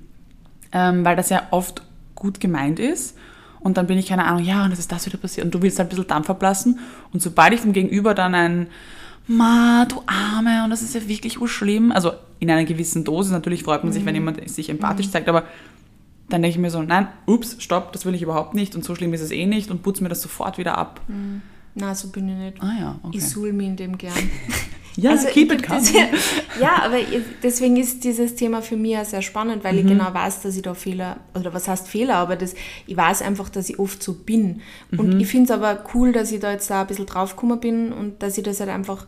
ähm, 0.73 1.05
weil 1.05 1.17
das 1.17 1.29
ja 1.29 1.43
oft 1.50 1.83
gut 2.15 2.41
gemeint 2.41 2.79
ist. 2.79 3.17
Und 3.61 3.77
dann 3.77 3.87
bin 3.87 3.99
ich, 3.99 4.06
keine 4.06 4.25
Ahnung, 4.25 4.44
ja, 4.44 4.65
und 4.65 4.73
es 4.73 4.79
ist 4.79 4.93
das 4.93 5.06
wieder 5.06 5.19
passiert. 5.19 5.44
Und 5.44 5.55
du 5.55 5.62
willst 5.62 5.79
halt 5.79 5.88
ein 5.88 5.91
bisschen 5.91 6.06
Dampf 6.06 6.31
ablassen. 6.31 6.79
Und 7.12 7.21
sobald 7.21 7.53
ich 7.53 7.62
dem 7.62 7.73
Gegenüber 7.73 8.15
dann 8.15 8.35
ein, 8.35 8.67
Ma, 9.29 9.85
du 9.87 10.03
Arme, 10.06 10.62
und 10.62 10.71
das 10.71 10.83
ist 10.83 10.94
ja 10.94 11.09
wirklich 11.09 11.41
urschlimm. 11.41 11.91
Also 11.91 12.12
in 12.38 12.50
einer 12.50 12.65
gewissen 12.65 13.05
Dosis, 13.05 13.33
natürlich 13.33 13.65
freut 13.65 13.83
man 13.83 13.93
sich, 13.93 14.05
wenn 14.05 14.15
jemand 14.15 14.49
sich 14.49 14.69
empathisch 14.71 15.11
zeigt, 15.11 15.29
aber 15.29 15.44
dann 16.29 16.43
denke 16.43 16.56
ich 16.56 16.61
mir 16.61 16.71
so, 16.71 16.83
nein, 16.83 17.09
ups, 17.27 17.56
stopp, 17.59 17.93
das 17.93 18.05
will 18.05 18.15
ich 18.15 18.23
überhaupt 18.23 18.55
nicht 18.55 18.75
und 18.75 18.85
so 18.85 18.94
schlimm 18.94 19.15
ist 19.15 19.21
es 19.21 19.31
eh 19.31 19.47
nicht 19.47 19.71
und 19.71 19.83
putze 19.83 20.03
mir 20.03 20.09
das 20.09 20.23
sofort 20.23 20.59
wieder 20.59 20.77
ab. 20.77 21.00
Nein, 21.75 21.94
so 21.94 22.09
bin 22.09 22.29
ich 22.29 22.37
nicht. 22.37 22.62
Ah 22.62 22.73
ja, 22.79 22.99
okay. 23.03 23.19
Ich 23.19 23.29
suhl 23.29 23.53
mich 23.53 23.67
in 23.67 23.77
dem 23.77 23.99
gern. 23.99 24.15
Ja, 24.96 25.10
Also, 25.10 25.28
keep 25.28 25.52
it 25.52 25.62
coming. 25.62 25.82
Ja, 26.60 26.82
aber 26.84 26.96
deswegen 27.43 27.76
ist 27.76 28.02
dieses 28.04 28.34
Thema 28.34 28.62
für 28.62 28.76
mich 28.76 28.96
auch 28.96 29.04
sehr 29.04 29.20
spannend, 29.22 29.62
weil 29.62 29.75
Mhm. 29.75 29.78
ich 29.81 29.87
genau 29.87 30.12
weiß, 30.14 30.40
dass 30.43 30.56
ich 30.56 30.62
da 30.62 30.72
Fehler, 30.75 31.19
oder 31.38 31.52
was 31.52 31.69
heißt 31.69 31.87
Fehler, 31.88 32.16
aber 32.16 32.37
das, 32.37 32.54
ich 32.87 32.96
weiß 32.96 33.20
einfach, 33.22 33.48
dass 33.50 33.69
ich 33.69 33.78
oft 33.78 34.02
so 34.02 34.14
bin. 34.14 34.62
Mhm. 34.90 34.98
Und 34.98 35.20
ich 35.20 35.26
finde 35.26 35.44
es 35.44 35.50
aber 35.50 35.84
cool, 35.94 36.12
dass 36.12 36.32
ich 36.32 36.40
da 36.40 36.50
jetzt 36.52 36.70
da 36.70 36.81
ein 36.81 36.87
bisschen 36.87 37.06
draufgekommen 37.06 37.60
bin 37.60 37.93
und 37.93 38.22
dass 38.22 38.38
ich 38.38 38.44
das 38.44 38.60
halt 38.60 38.70
einfach, 38.70 39.04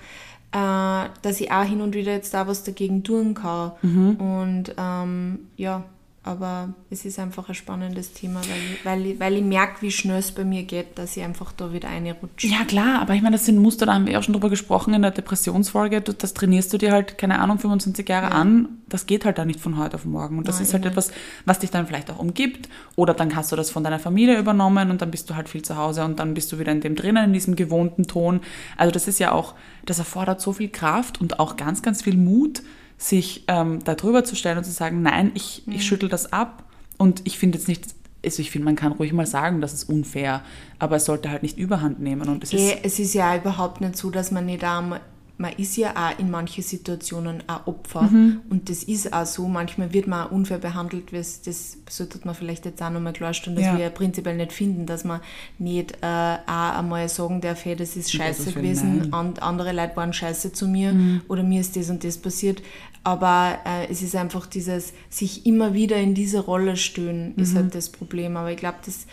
äh, 0.53 1.09
dass 1.23 1.41
ich 1.41 1.51
auch 1.53 1.65
hin 1.65 1.81
und 1.81 1.95
wieder 1.95 2.13
jetzt 2.13 2.35
da 2.35 2.47
was 2.47 2.65
dagegen 2.65 3.03
tun 3.03 3.35
kann. 3.35 3.73
Mhm. 3.83 4.17
Und 4.17 4.75
ähm, 4.79 5.39
ja, 5.57 5.85
aber 6.29 6.75
es 6.91 7.07
ist 7.07 7.19
einfach 7.19 7.49
ein 7.49 7.55
spannendes 7.55 8.13
Thema, 8.13 8.41
weil 8.41 8.59
ich, 8.75 8.85
weil 8.85 9.07
ich, 9.07 9.21
weil 9.21 9.37
ich 9.37 9.43
merke, 9.43 9.81
wie 9.81 9.91
schnell 9.91 10.19
es 10.19 10.31
bei 10.31 10.45
mir 10.45 10.63
geht, 10.65 10.99
dass 10.99 11.17
ich 11.17 11.23
einfach 11.23 11.53
da 11.53 11.73
wieder 11.73 11.89
reinrutsche. 11.89 12.47
Ja, 12.47 12.65
klar, 12.65 13.01
aber 13.01 13.15
ich 13.15 13.23
meine, 13.23 13.37
das 13.37 13.47
sind 13.47 13.59
Muster, 13.59 13.87
da 13.87 13.95
haben 13.95 14.07
wir 14.07 14.19
auch 14.19 14.23
schon 14.23 14.35
drüber 14.35 14.51
gesprochen 14.51 14.93
in 14.93 15.01
der 15.01 15.11
Depressionsfolge. 15.11 16.03
Das 16.03 16.35
trainierst 16.35 16.71
du 16.73 16.77
dir 16.77 16.93
halt, 16.93 17.17
keine 17.17 17.39
Ahnung, 17.39 17.59
25 17.59 18.07
Jahre 18.07 18.31
an. 18.33 18.69
Das 18.89 19.07
geht 19.07 19.25
halt 19.25 19.39
da 19.39 19.47
nicht 19.47 19.59
von 19.59 19.79
heute 19.79 19.97
auf 19.97 20.05
morgen. 20.05 20.37
Und 20.37 20.49
das 20.49 20.57
Nein, 20.57 20.65
ist 20.65 20.75
halt 20.75 20.85
etwas, 20.85 21.11
was 21.47 21.61
dich 21.61 21.71
dann 21.71 21.87
vielleicht 21.87 22.11
auch 22.11 22.19
umgibt. 22.19 22.69
Oder 22.95 23.15
dann 23.15 23.35
hast 23.35 23.51
du 23.51 23.57
das 23.57 23.71
von 23.71 23.83
deiner 23.83 23.99
Familie 23.99 24.39
übernommen 24.39 24.91
und 24.91 25.01
dann 25.01 25.11
bist 25.11 25.31
du 25.31 25.35
halt 25.35 25.49
viel 25.49 25.63
zu 25.63 25.77
Hause 25.77 26.05
und 26.05 26.19
dann 26.19 26.35
bist 26.35 26.53
du 26.53 26.59
wieder 26.59 26.73
in 26.73 26.83
dem 26.83 26.95
drinnen, 26.95 27.25
in 27.25 27.33
diesem 27.33 27.57
gewohnten 27.57 28.07
Ton. 28.07 28.41
Also 28.77 28.93
das 28.93 29.09
ist 29.09 29.19
ja 29.19 29.33
auch, 29.33 29.55
das 29.87 29.99
erfordert 29.99 30.43
so 30.43 30.53
viel 30.53 30.69
Kraft 30.69 31.21
und 31.21 31.41
auch 31.41 31.57
ganz, 31.57 31.81
ganz 31.81 32.03
viel 32.03 32.17
Mut, 32.17 32.63
sich 32.99 33.45
ähm, 33.47 33.83
da 33.85 33.95
drüber 33.95 34.25
zu 34.25 34.35
stellen 34.35 34.59
und 34.59 34.65
zu 34.65 34.73
sagen, 34.73 35.03
nein, 35.03 35.31
ich, 35.35 35.63
ich 35.69 35.87
schüttel 35.87 36.09
das 36.09 36.33
ab. 36.33 36.65
Und 36.99 37.23
ich 37.25 37.39
finde 37.39 37.57
jetzt 37.57 37.69
nicht, 37.69 37.85
also 38.25 38.43
ich 38.43 38.51
finde, 38.51 38.65
man 38.65 38.75
kann 38.75 38.91
ruhig 38.91 39.13
mal 39.13 39.25
sagen, 39.25 39.61
das 39.61 39.73
ist 39.73 39.89
unfair, 39.89 40.43
aber 40.81 40.97
es 40.97 41.05
sollte 41.05 41.31
halt 41.31 41.45
nicht 41.45 41.57
überhand 41.57 42.01
nehmen. 42.01 42.29
Und 42.29 42.43
es 42.43 42.53
ist 42.53 42.61
Eh, 42.61 42.79
es 42.83 42.99
ist 42.99 43.15
ja 43.15 43.37
überhaupt 43.37 43.81
nicht 43.81 43.97
so, 43.97 44.11
dass 44.11 44.33
man 44.33 44.47
nicht 44.47 44.65
einmal, 44.65 45.01
man 45.41 45.53
ist 45.53 45.77
ja 45.77 45.93
auch 45.95 46.19
in 46.19 46.31
manchen 46.31 46.65
Situationen 46.65 47.45
ein 47.47 47.61
Opfer 47.67 48.03
Mhm. 48.03 48.41
und 48.51 48.69
das 48.69 48.83
ist 48.83 49.13
auch 49.13 49.25
so, 49.25 49.47
manchmal 49.49 49.93
wird 49.93 50.07
man 50.09 50.27
auch 50.27 50.33
unfair 50.33 50.59
behandelt, 50.59 51.13
das, 51.13 51.43
das 51.43 51.77
sollte 51.89 52.19
man 52.25 52.35
vielleicht 52.35 52.65
jetzt 52.65 52.83
auch 52.83 52.91
nochmal 52.91 53.13
klarstellen, 53.13 53.57
dass 53.57 53.67
Ja. 53.67 53.79
wir 53.79 53.91
prinzipiell 53.91 54.37
nicht 54.37 54.53
finden, 54.53 54.85
dass 54.87 55.05
man 55.05 55.21
nicht 55.59 55.93
äh, 56.03 56.07
auch 56.47 56.79
einmal 56.79 57.09
sagen 57.09 57.41
darf, 57.41 57.65
hey, 57.65 57.77
das 57.77 57.95
ist 57.97 58.13
scheiße 58.13 58.47
Willen, 58.47 58.55
gewesen. 58.57 58.97
Mhm. 59.07 59.15
and, 59.15 59.43
andere 59.43 59.73
Leute 59.73 59.97
waren 59.97 60.13
scheiße 60.13 60.53
zu 60.53 60.67
mir 60.67 60.95
oder 61.29 61.43
mir 61.45 61.61
ist 61.61 61.77
das 61.77 61.89
und 61.89 62.03
das 62.03 62.19
passiert, 62.19 62.61
aber 63.05 63.59
äh, 63.65 63.87
es 63.91 64.03
ist 64.03 64.17
einfach 64.17 64.45
dieses, 64.47 64.93
sich 65.09 65.47
immer 65.47 65.73
wieder 65.73 65.97
in 65.99 66.15
diese 66.15 66.41
Rolle 66.41 66.77
stöhnen, 66.77 67.35
ist 67.37 67.53
Mhm. 67.53 67.57
halt 67.59 67.75
das 67.77 67.91
Problem, 67.91 68.37
aber 68.37 68.51
ich 68.51 68.57
glaube, 68.59 68.79
das 68.85 69.07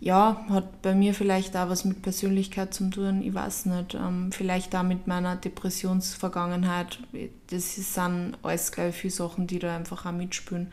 ja, 0.00 0.44
hat 0.48 0.82
bei 0.82 0.94
mir 0.94 1.12
vielleicht 1.12 1.56
auch 1.56 1.68
was 1.68 1.84
mit 1.84 2.02
Persönlichkeit 2.02 2.72
zu 2.72 2.88
tun, 2.88 3.22
ich 3.22 3.34
weiß 3.34 3.66
nicht. 3.66 3.94
Ähm, 3.94 4.30
vielleicht 4.30 4.74
auch 4.76 4.84
mit 4.84 5.08
meiner 5.08 5.34
Depressionsvergangenheit. 5.34 7.00
Das 7.50 7.74
sind 7.74 8.36
alles, 8.42 8.70
glaube 8.70 8.90
ich, 8.90 8.96
viele 8.96 9.12
Sachen, 9.12 9.48
die 9.48 9.58
da 9.58 9.74
einfach 9.74 10.06
auch 10.06 10.12
mitspielen. 10.12 10.68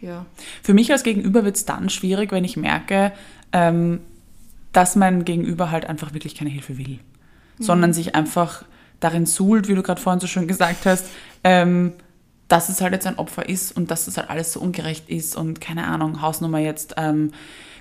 Ja. 0.00 0.26
Für 0.62 0.74
mich 0.74 0.92
als 0.92 1.02
Gegenüber 1.02 1.44
wird 1.44 1.56
es 1.56 1.64
dann 1.64 1.88
schwierig, 1.88 2.30
wenn 2.30 2.44
ich 2.44 2.56
merke, 2.56 3.12
ähm, 3.52 4.00
dass 4.72 4.96
mein 4.96 5.24
Gegenüber 5.24 5.70
halt 5.70 5.86
einfach 5.86 6.12
wirklich 6.12 6.34
keine 6.34 6.50
Hilfe 6.50 6.76
will, 6.78 6.98
sondern 7.58 7.92
sich 7.92 8.14
einfach 8.14 8.64
darin 9.00 9.26
suhlt, 9.26 9.66
wie 9.68 9.74
du 9.74 9.82
gerade 9.82 10.00
vorhin 10.00 10.20
so 10.20 10.26
schön 10.26 10.46
gesagt 10.46 10.84
hast, 10.84 11.06
ähm, 11.42 11.94
dass 12.48 12.68
es 12.68 12.80
halt 12.80 12.92
jetzt 12.92 13.06
ein 13.06 13.18
Opfer 13.18 13.48
ist 13.48 13.76
und 13.76 13.90
dass 13.90 14.04
das 14.04 14.16
halt 14.16 14.30
alles 14.30 14.52
so 14.52 14.60
ungerecht 14.60 15.08
ist 15.08 15.36
und 15.36 15.60
keine 15.60 15.86
Ahnung, 15.86 16.22
Hausnummer 16.22 16.58
jetzt, 16.58 16.94
ähm, 16.96 17.32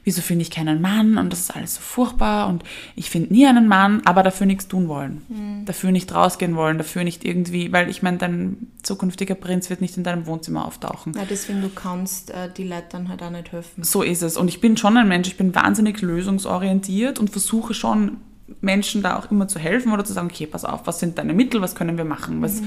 wieso 0.07 0.21
finde 0.21 0.43
ich 0.43 0.51
keinen 0.51 0.79
Mann 0.79 1.17
und 1.17 1.33
das 1.33 1.41
ist 1.41 1.53
alles 1.53 1.75
so 1.75 1.81
furchtbar 1.81 2.47
und 2.47 2.63
ich 2.95 3.09
finde 3.09 3.33
nie 3.33 3.45
einen 3.45 3.67
Mann, 3.67 4.01
aber 4.05 4.23
dafür 4.23 4.47
nichts 4.47 4.69
tun 4.69 4.87
wollen, 4.87 5.63
dafür 5.65 5.91
nicht 5.91 6.15
rausgehen 6.15 6.55
wollen, 6.55 6.77
dafür 6.77 7.03
nicht 7.03 7.25
irgendwie, 7.25 7.73
weil 7.73 7.89
ich 7.89 8.03
meine, 8.03 8.17
dein 8.17 8.67
zukünftiger 8.83 9.35
Prinz 9.35 9.69
wird 9.69 9.81
nicht 9.81 9.97
in 9.97 10.05
deinem 10.05 10.25
Wohnzimmer 10.25 10.63
auftauchen. 10.63 11.11
ja, 11.13 11.25
deswegen 11.29 11.61
du 11.61 11.67
kannst 11.67 12.31
äh, 12.31 12.49
die 12.55 12.63
Leute 12.63 12.85
dann 12.91 13.09
halt 13.09 13.21
auch 13.21 13.31
nicht 13.31 13.51
helfen. 13.51 13.83
So 13.83 14.01
ist 14.01 14.23
es. 14.23 14.37
Und 14.37 14.47
ich 14.47 14.61
bin 14.61 14.77
schon 14.77 14.95
ein 14.95 15.09
Mensch, 15.09 15.27
ich 15.27 15.35
bin 15.35 15.53
wahnsinnig 15.53 16.01
lösungsorientiert 16.01 17.19
und 17.19 17.29
versuche 17.29 17.73
schon 17.73 18.15
Menschen 18.61 19.03
da 19.03 19.19
auch 19.19 19.29
immer 19.29 19.49
zu 19.49 19.59
helfen 19.59 19.91
oder 19.91 20.05
zu 20.05 20.13
sagen, 20.13 20.29
okay, 20.31 20.47
pass 20.47 20.63
auf, 20.63 20.87
was 20.87 21.01
sind 21.01 21.17
deine 21.17 21.33
Mittel, 21.33 21.61
was 21.61 21.75
können 21.75 21.97
wir 21.97 22.05
machen, 22.05 22.41
was, 22.41 22.61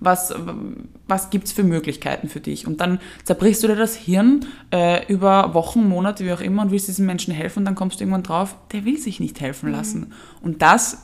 was, 0.00 0.34
was 1.08 1.30
gibt 1.30 1.46
es 1.46 1.52
für 1.52 1.64
Möglichkeiten 1.64 2.28
für 2.28 2.40
dich? 2.40 2.66
Und 2.66 2.80
dann 2.80 3.00
zerbrichst 3.24 3.62
du 3.62 3.68
dir 3.68 3.76
das 3.76 3.96
Hirn 3.96 4.46
äh, 4.72 5.06
über 5.12 5.54
Wochen, 5.54 5.88
Monate, 5.88 6.24
wie 6.24 6.32
auch 6.32 6.40
immer 6.40 6.62
und 6.62 6.70
willst 6.70 6.88
diesen 6.88 7.06
Menschen 7.06 7.34
helfen 7.34 7.60
und 7.60 7.64
dann 7.64 7.74
kommst 7.74 8.00
du 8.00 8.04
irgendwann 8.04 8.22
drauf, 8.22 8.56
der 8.72 8.84
will 8.84 8.98
sich 8.98 9.20
nicht 9.20 9.40
helfen 9.40 9.70
lassen. 9.70 10.12
Und 10.40 10.62
das 10.62 10.98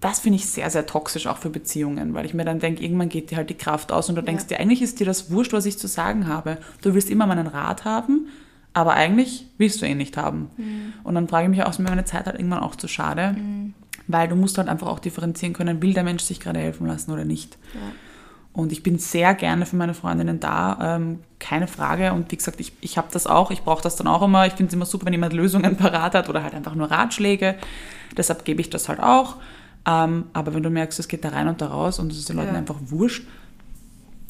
das 0.00 0.20
finde 0.20 0.36
ich 0.36 0.46
sehr, 0.46 0.70
sehr 0.70 0.86
toxisch 0.86 1.26
auch 1.26 1.36
für 1.36 1.50
Beziehungen, 1.50 2.14
weil 2.14 2.24
ich 2.24 2.32
mir 2.32 2.44
dann 2.44 2.58
denke, 2.58 2.82
irgendwann 2.82 3.10
geht 3.10 3.30
dir 3.30 3.36
halt 3.36 3.50
die 3.50 3.54
Kraft 3.54 3.92
aus 3.92 4.08
und 4.08 4.14
du 4.14 4.22
denkst 4.22 4.46
dir, 4.46 4.58
eigentlich 4.58 4.80
ist 4.80 4.98
dir 4.98 5.04
das 5.04 5.30
wurscht, 5.30 5.52
was 5.52 5.66
ich 5.66 5.78
zu 5.78 5.88
sagen 5.88 6.26
habe. 6.26 6.56
Du 6.80 6.94
willst 6.94 7.10
immer 7.10 7.26
meinen 7.26 7.46
Rat 7.46 7.84
haben, 7.84 8.28
aber 8.72 8.94
eigentlich 8.94 9.46
willst 9.58 9.82
du 9.82 9.86
ihn 9.86 9.98
nicht 9.98 10.16
haben. 10.16 10.50
Und 11.04 11.14
dann 11.14 11.28
frage 11.28 11.44
ich 11.44 11.50
mich 11.50 11.62
auch, 11.62 11.70
ist 11.70 11.80
mir 11.80 11.90
meine 11.90 12.06
Zeit 12.06 12.26
halt 12.26 12.36
irgendwann 12.36 12.60
auch 12.60 12.76
zu 12.76 12.88
schade, 12.88 13.36
weil 14.06 14.26
du 14.28 14.36
musst 14.36 14.56
halt 14.56 14.68
einfach 14.68 14.86
auch 14.86 15.00
differenzieren 15.00 15.52
können, 15.52 15.82
will 15.82 15.92
der 15.92 16.04
Mensch 16.04 16.22
sich 16.22 16.40
gerade 16.40 16.60
helfen 16.60 16.86
lassen 16.86 17.10
oder 17.10 17.26
nicht. 17.26 17.58
Und 18.52 18.72
ich 18.72 18.82
bin 18.82 18.98
sehr 18.98 19.34
gerne 19.34 19.64
für 19.64 19.76
meine 19.76 19.94
Freundinnen 19.94 20.40
da, 20.40 20.96
ähm, 20.96 21.20
keine 21.38 21.68
Frage. 21.68 22.12
Und 22.12 22.32
wie 22.32 22.36
gesagt, 22.36 22.58
ich, 22.60 22.72
ich 22.80 22.98
habe 22.98 23.08
das 23.12 23.26
auch, 23.26 23.50
ich 23.52 23.62
brauche 23.62 23.82
das 23.82 23.96
dann 23.96 24.08
auch 24.08 24.22
immer. 24.22 24.46
Ich 24.46 24.54
finde 24.54 24.68
es 24.70 24.74
immer 24.74 24.86
super, 24.86 25.06
wenn 25.06 25.12
jemand 25.12 25.32
Lösungen 25.32 25.76
parat 25.76 26.14
hat 26.14 26.28
oder 26.28 26.42
halt 26.42 26.54
einfach 26.54 26.74
nur 26.74 26.90
Ratschläge. 26.90 27.56
Deshalb 28.16 28.44
gebe 28.44 28.60
ich 28.60 28.68
das 28.68 28.88
halt 28.88 29.00
auch. 29.00 29.36
Ähm, 29.86 30.24
aber 30.32 30.52
wenn 30.52 30.62
du 30.62 30.70
merkst, 30.70 30.98
es 30.98 31.08
geht 31.08 31.24
da 31.24 31.30
rein 31.30 31.48
und 31.48 31.60
da 31.60 31.68
raus 31.68 31.98
und 31.98 32.10
es 32.12 32.18
ist 32.18 32.28
den 32.28 32.36
Leuten 32.36 32.52
Ja. 32.52 32.58
einfach 32.58 32.76
wurscht, 32.86 33.26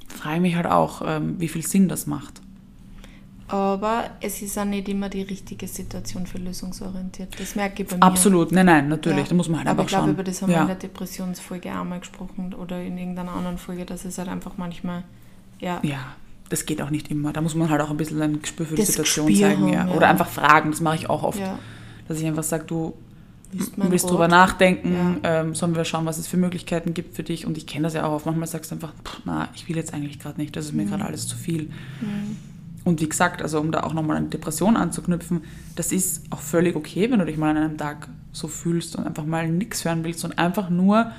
frage 0.08 0.36
ich 0.36 0.42
mich 0.42 0.54
halt 0.56 0.66
auch, 0.66 1.02
ähm, 1.04 1.36
wie 1.40 1.48
viel 1.48 1.66
Sinn 1.66 1.88
das 1.88 2.06
macht. 2.06 2.40
Aber 3.52 4.10
es 4.20 4.42
ist 4.42 4.58
auch 4.58 4.64
nicht 4.64 4.88
immer 4.88 5.08
die 5.08 5.22
richtige 5.22 5.66
Situation 5.68 6.26
für 6.26 6.38
lösungsorientiert. 6.38 7.38
Das 7.38 7.54
merke 7.56 7.82
ich 7.82 7.88
bei 7.88 7.96
mir. 7.96 8.02
Absolut, 8.02 8.52
nein, 8.52 8.66
nein, 8.66 8.88
natürlich, 8.88 9.24
Ja. 9.24 9.28
da 9.30 9.34
muss 9.34 9.48
man 9.48 9.58
halt 9.58 9.68
Aber 9.68 9.80
einfach 9.82 9.90
ich 9.92 9.96
glaube, 9.98 10.10
über 10.12 10.22
das 10.24 10.40
haben 10.42 10.48
wir 10.48 10.56
ja. 10.56 10.62
in 10.62 10.68
der 10.68 10.76
Depressionsfolge 10.76 11.70
auch 11.78 11.84
mal 11.84 12.00
gesprochen 12.00 12.54
oder 12.54 12.80
in 12.82 12.96
irgendeiner 12.98 13.32
anderen 13.32 13.58
Folge, 13.58 13.84
dass 13.84 14.04
es 14.04 14.18
halt 14.18 14.28
einfach 14.28 14.52
manchmal, 14.56 15.04
ja, 15.60 15.80
ja, 15.82 15.98
das 16.48 16.66
geht 16.66 16.82
auch 16.82 16.90
nicht 16.90 17.10
immer. 17.10 17.32
Da 17.32 17.40
muss 17.40 17.54
man 17.54 17.70
halt 17.70 17.80
auch 17.80 17.90
ein 17.90 17.96
bisschen 17.96 18.20
ein 18.22 18.40
Gespür 18.42 18.66
für 18.66 18.74
die 18.74 18.80
Das 18.82 18.88
Situation 18.88 19.26
Gespür 19.26 19.48
zeigen. 19.48 19.62
haben, 19.78 19.88
ja. 19.88 19.94
Oder 19.94 20.08
einfach 20.08 20.28
fragen, 20.28 20.70
das 20.70 20.80
mache 20.80 20.96
ich 20.96 21.08
auch 21.10 21.22
oft. 21.22 21.40
Dass 22.08 22.18
ich 22.18 22.26
einfach 22.26 22.42
sage, 22.42 22.64
du 22.64 22.94
Willst 23.76 24.08
drüber 24.08 24.28
nachdenken, 24.28 25.18
ähm, 25.24 25.56
sollen 25.56 25.74
wir 25.74 25.84
schauen, 25.84 26.06
was 26.06 26.18
es 26.18 26.28
für 26.28 26.36
Möglichkeiten 26.36 26.94
gibt 26.94 27.16
für 27.16 27.24
dich. 27.24 27.46
Und 27.46 27.58
ich 27.58 27.66
kenne 27.66 27.82
das 27.82 27.94
ja 27.94 28.04
auch 28.06 28.12
oft. 28.12 28.24
Manchmal 28.26 28.46
sagst 28.46 28.70
du 28.70 28.76
einfach, 28.76 28.92
pff, 29.04 29.22
na, 29.24 29.48
ich 29.56 29.68
will 29.68 29.74
jetzt 29.74 29.92
eigentlich 29.92 30.20
gerade 30.20 30.40
nicht, 30.40 30.54
das 30.54 30.66
ist 30.66 30.72
mir 30.72 30.84
Mhm. 30.84 30.90
gerade 30.90 31.04
alles 31.06 31.26
zu 31.26 31.36
viel. 31.36 31.68
Und 32.84 33.00
wie 33.00 33.08
gesagt, 33.08 33.42
also 33.42 33.60
um 33.60 33.72
da 33.72 33.82
auch 33.82 33.92
nochmal 33.92 34.16
an 34.16 34.30
Depression 34.30 34.76
anzuknüpfen, 34.76 35.44
das 35.76 35.92
ist 35.92 36.24
auch 36.30 36.40
völlig 36.40 36.76
okay, 36.76 37.10
wenn 37.10 37.18
du 37.18 37.26
dich 37.26 37.36
mal 37.36 37.50
an 37.50 37.56
einem 37.58 37.78
Tag 37.78 38.08
so 38.32 38.48
fühlst 38.48 38.96
und 38.96 39.06
einfach 39.06 39.24
mal 39.24 39.48
nichts 39.48 39.84
hören 39.84 40.04
willst 40.04 40.24
und 40.24 40.38
einfach 40.38 40.70
nur 40.70 41.12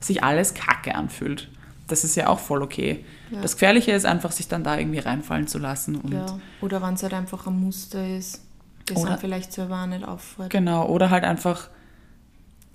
sich 0.00 0.22
alles 0.22 0.54
kacke 0.54 0.94
anfühlt. 0.94 1.48
Das 1.86 2.04
ist 2.04 2.16
ja 2.16 2.28
auch 2.28 2.38
voll 2.38 2.62
okay. 2.62 3.04
Ja. 3.30 3.40
Das 3.40 3.54
Gefährliche 3.54 3.92
ist 3.92 4.06
einfach, 4.06 4.30
sich 4.30 4.46
dann 4.48 4.62
da 4.62 4.78
irgendwie 4.78 5.00
reinfallen 5.00 5.46
zu 5.46 5.58
lassen. 5.58 5.96
Und 5.96 6.12
ja. 6.12 6.26
Oder 6.60 6.82
wenn 6.82 6.94
es 6.94 7.02
halt 7.02 7.14
einfach 7.14 7.46
ein 7.46 7.58
Muster 7.58 8.16
ist, 8.16 8.42
das 8.86 8.98
Oder- 8.98 9.12
einem 9.12 9.20
vielleicht 9.20 9.52
selber 9.52 9.86
nicht 9.86 10.06
auffällt. 10.06 10.50
Genau, 10.50 10.86
oder 10.86 11.10
halt 11.10 11.24
einfach 11.24 11.68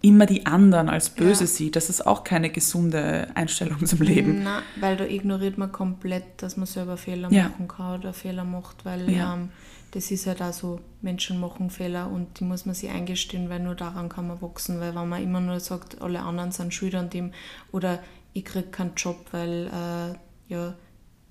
immer 0.06 0.26
die 0.26 0.46
anderen 0.46 0.88
als 0.90 1.10
böse 1.10 1.44
Ja. 1.46 1.48
sieht. 1.48 1.76
Das 1.76 1.90
ist 1.90 2.06
auch 2.06 2.24
keine 2.24 2.50
gesunde 2.50 3.28
Einstellung 3.36 3.86
zum 3.86 4.02
Leben. 4.02 4.44
Nein, 4.44 4.62
weil 4.80 4.98
da 4.98 5.06
ignoriert 5.06 5.58
man 5.58 5.72
komplett, 5.72 6.24
dass 6.38 6.58
man 6.58 6.66
selber 6.68 6.98
Fehler 6.98 7.32
Ja. 7.32 7.50
machen 7.50 7.68
kann 7.68 8.00
oder 8.00 8.14
Fehler 8.14 8.44
macht, 8.44 8.86
weil 8.86 9.10
Ja. 9.10 9.34
ähm, 9.34 9.50
das 9.92 10.12
ist 10.12 10.28
halt 10.28 10.42
auch 10.42 10.54
so, 10.54 10.80
Menschen 11.02 11.40
machen 11.40 11.70
Fehler 11.70 12.10
und 12.12 12.40
die 12.40 12.44
muss 12.44 12.66
man 12.66 12.76
sich 12.76 12.90
eingestehen, 12.90 13.50
weil 13.50 13.60
nur 13.62 13.76
daran 13.76 14.10
kann 14.10 14.28
man 14.28 14.42
wachsen, 14.42 14.80
weil 14.80 14.94
wenn 14.96 15.08
man 15.10 15.24
immer 15.24 15.40
nur 15.40 15.60
sagt, 15.60 16.02
alle 16.02 16.20
anderen 16.20 16.52
sind 16.52 16.74
schuld 16.74 16.96
an 16.96 17.10
dem 17.10 17.32
oder 17.72 18.00
ich 18.34 18.44
kriege 18.46 18.68
keinen 18.68 18.94
Job, 18.96 19.18
weil 19.32 19.68
äh, 19.68 20.54
ja, 20.54 20.76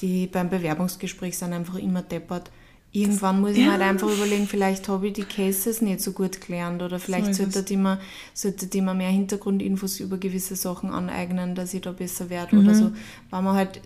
die 0.00 0.26
beim 0.26 0.48
Bewerbungsgespräch 0.50 1.38
sind 1.38 1.52
einfach 1.52 1.76
immer 1.76 2.02
deppert. 2.02 2.50
Irgendwann 2.96 3.40
muss 3.40 3.50
ich 3.50 3.58
mir 3.58 3.64
ja. 3.64 3.70
halt 3.72 3.82
einfach 3.82 4.08
überlegen, 4.08 4.46
vielleicht 4.46 4.88
habe 4.88 5.08
ich 5.08 5.14
die 5.14 5.24
Cases 5.24 5.82
nicht 5.82 6.00
so 6.00 6.12
gut 6.12 6.40
gelernt 6.40 6.80
oder 6.80 7.00
vielleicht 7.00 7.26
ist 7.30 7.38
sollte 7.52 7.74
ich 7.74 7.78
mir, 7.78 7.98
sollte 8.34 8.68
ich 8.72 8.82
mir 8.82 8.94
mehr 8.94 9.08
Hintergrundinfos 9.10 9.98
über 9.98 10.16
gewisse 10.16 10.54
Sachen 10.54 10.90
aneignen, 10.90 11.56
dass 11.56 11.74
ich 11.74 11.80
da 11.80 11.90
besser 11.90 12.30
werde 12.30 12.54
Mhm. 12.54 12.62
oder 12.64 12.74
so. 12.76 12.92
Wenn 13.32 13.42
man 13.44 13.56
halt 13.56 13.80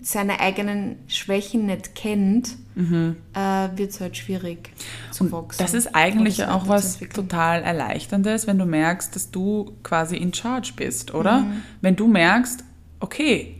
seine 0.00 0.40
eigenen 0.40 0.96
Schwächen 1.06 1.66
nicht 1.66 1.94
kennt, 1.94 2.56
äh, 2.76 3.68
wird 3.76 3.90
es 3.90 4.00
halt 4.00 4.16
schwierig 4.16 4.70
zu 5.10 5.24
Mhm. 5.24 5.32
Und 5.34 5.42
wachsen. 5.44 5.58
das 5.62 5.74
ist 5.74 5.94
eigentlich 5.94 6.42
auch 6.46 6.66
was 6.66 6.98
total 7.12 7.62
Erleichterndes, 7.62 8.46
wenn 8.46 8.56
du 8.56 8.64
merkst, 8.64 9.14
dass 9.14 9.30
du 9.30 9.72
quasi 9.82 10.16
in 10.16 10.32
Charge 10.32 10.72
bist, 10.74 11.12
oder? 11.12 11.40
Mhm. 11.40 11.62
Wenn 11.82 11.94
du 11.96 12.06
merkst, 12.08 12.64
okay, 13.00 13.56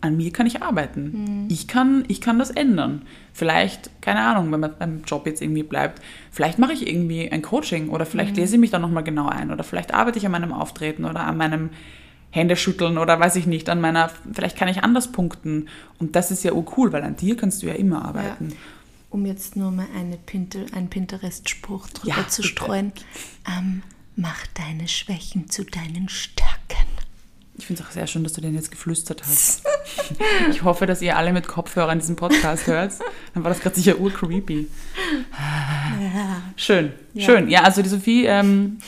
an 0.00 0.16
mir 0.16 0.32
kann 0.32 0.46
ich 0.46 0.62
arbeiten. 0.62 1.46
Ich, 1.48 1.66
kann, 1.68 2.04
ich 2.08 2.20
kann 2.20 2.38
das 2.38 2.50
ändern. 2.50 3.02
Vielleicht, 3.32 3.90
keine 4.00 4.20
Ahnung, 4.20 4.50
wenn 4.52 4.60
man 4.60 4.74
beim 4.78 5.02
Job 5.04 5.26
jetzt 5.26 5.42
irgendwie 5.42 5.62
bleibt, 5.62 6.02
vielleicht 6.30 6.58
mache 6.58 6.72
ich 6.72 6.86
irgendwie 6.88 7.30
ein 7.30 7.42
Coaching 7.42 7.88
oder 7.88 8.06
vielleicht 8.06 8.36
lese 8.36 8.54
ich 8.56 8.60
mich 8.60 8.70
da 8.70 8.78
nochmal 8.78 9.04
genau 9.04 9.28
ein 9.28 9.50
oder 9.50 9.64
vielleicht 9.64 9.94
arbeite 9.94 10.18
ich 10.18 10.26
an 10.26 10.32
meinem 10.32 10.52
Auftreten 10.52 11.04
oder 11.04 11.20
an 11.20 11.36
meinem 11.36 11.70
Händeschütteln 12.30 12.98
oder 12.98 13.18
weiß 13.18 13.36
ich 13.36 13.46
nicht, 13.46 13.68
an 13.70 13.80
meiner, 13.80 14.10
vielleicht 14.32 14.56
kann 14.56 14.68
ich 14.68 14.84
anders 14.84 15.12
punkten. 15.12 15.68
Und 15.98 16.14
das 16.14 16.30
ist 16.30 16.44
ja 16.44 16.52
cool, 16.76 16.92
weil 16.92 17.02
an 17.02 17.16
dir 17.16 17.36
kannst 17.36 17.62
du 17.62 17.66
ja 17.68 17.74
immer 17.74 18.04
arbeiten. 18.04 18.52
Um 19.10 19.24
jetzt 19.24 19.56
nur 19.56 19.70
mal 19.70 19.86
eine 19.96 20.18
Pinter, 20.18 20.60
einen 20.74 20.90
Pinterest-Spruch 20.90 21.88
drüber 21.88 22.16
Ja, 22.18 22.28
zu 22.28 22.42
bitte. 22.42 22.52
streuen. 22.54 22.92
Ähm, 23.48 23.82
mach 24.16 24.46
deine 24.48 24.86
Schwächen 24.88 25.48
zu 25.48 25.64
deinen 25.64 26.10
Stärken. 26.10 26.57
Ich 27.58 27.66
finde 27.66 27.82
es 27.82 27.88
auch 27.88 27.92
sehr 27.92 28.06
schön, 28.06 28.22
dass 28.24 28.32
du 28.32 28.40
den 28.40 28.54
jetzt 28.54 28.70
geflüstert 28.70 29.22
hast. 29.26 29.62
Ich 30.50 30.62
hoffe, 30.62 30.86
dass 30.86 31.02
ihr 31.02 31.16
alle 31.16 31.32
mit 31.32 31.48
Kopfhörern 31.48 31.98
diesen 31.98 32.14
Podcast 32.16 32.66
hört. 32.66 32.92
Dann 33.34 33.42
war 33.42 33.50
das 33.50 33.60
gerade 33.60 33.74
sicher 33.76 33.98
urcreepy. 33.98 34.68
Schön, 36.56 36.92
Ja. 37.14 37.24
schön. 37.24 37.48
Ja, 37.48 37.62
also 37.62 37.82
die 37.82 37.88
Sophie 37.88 38.24
ähm, 38.26 38.78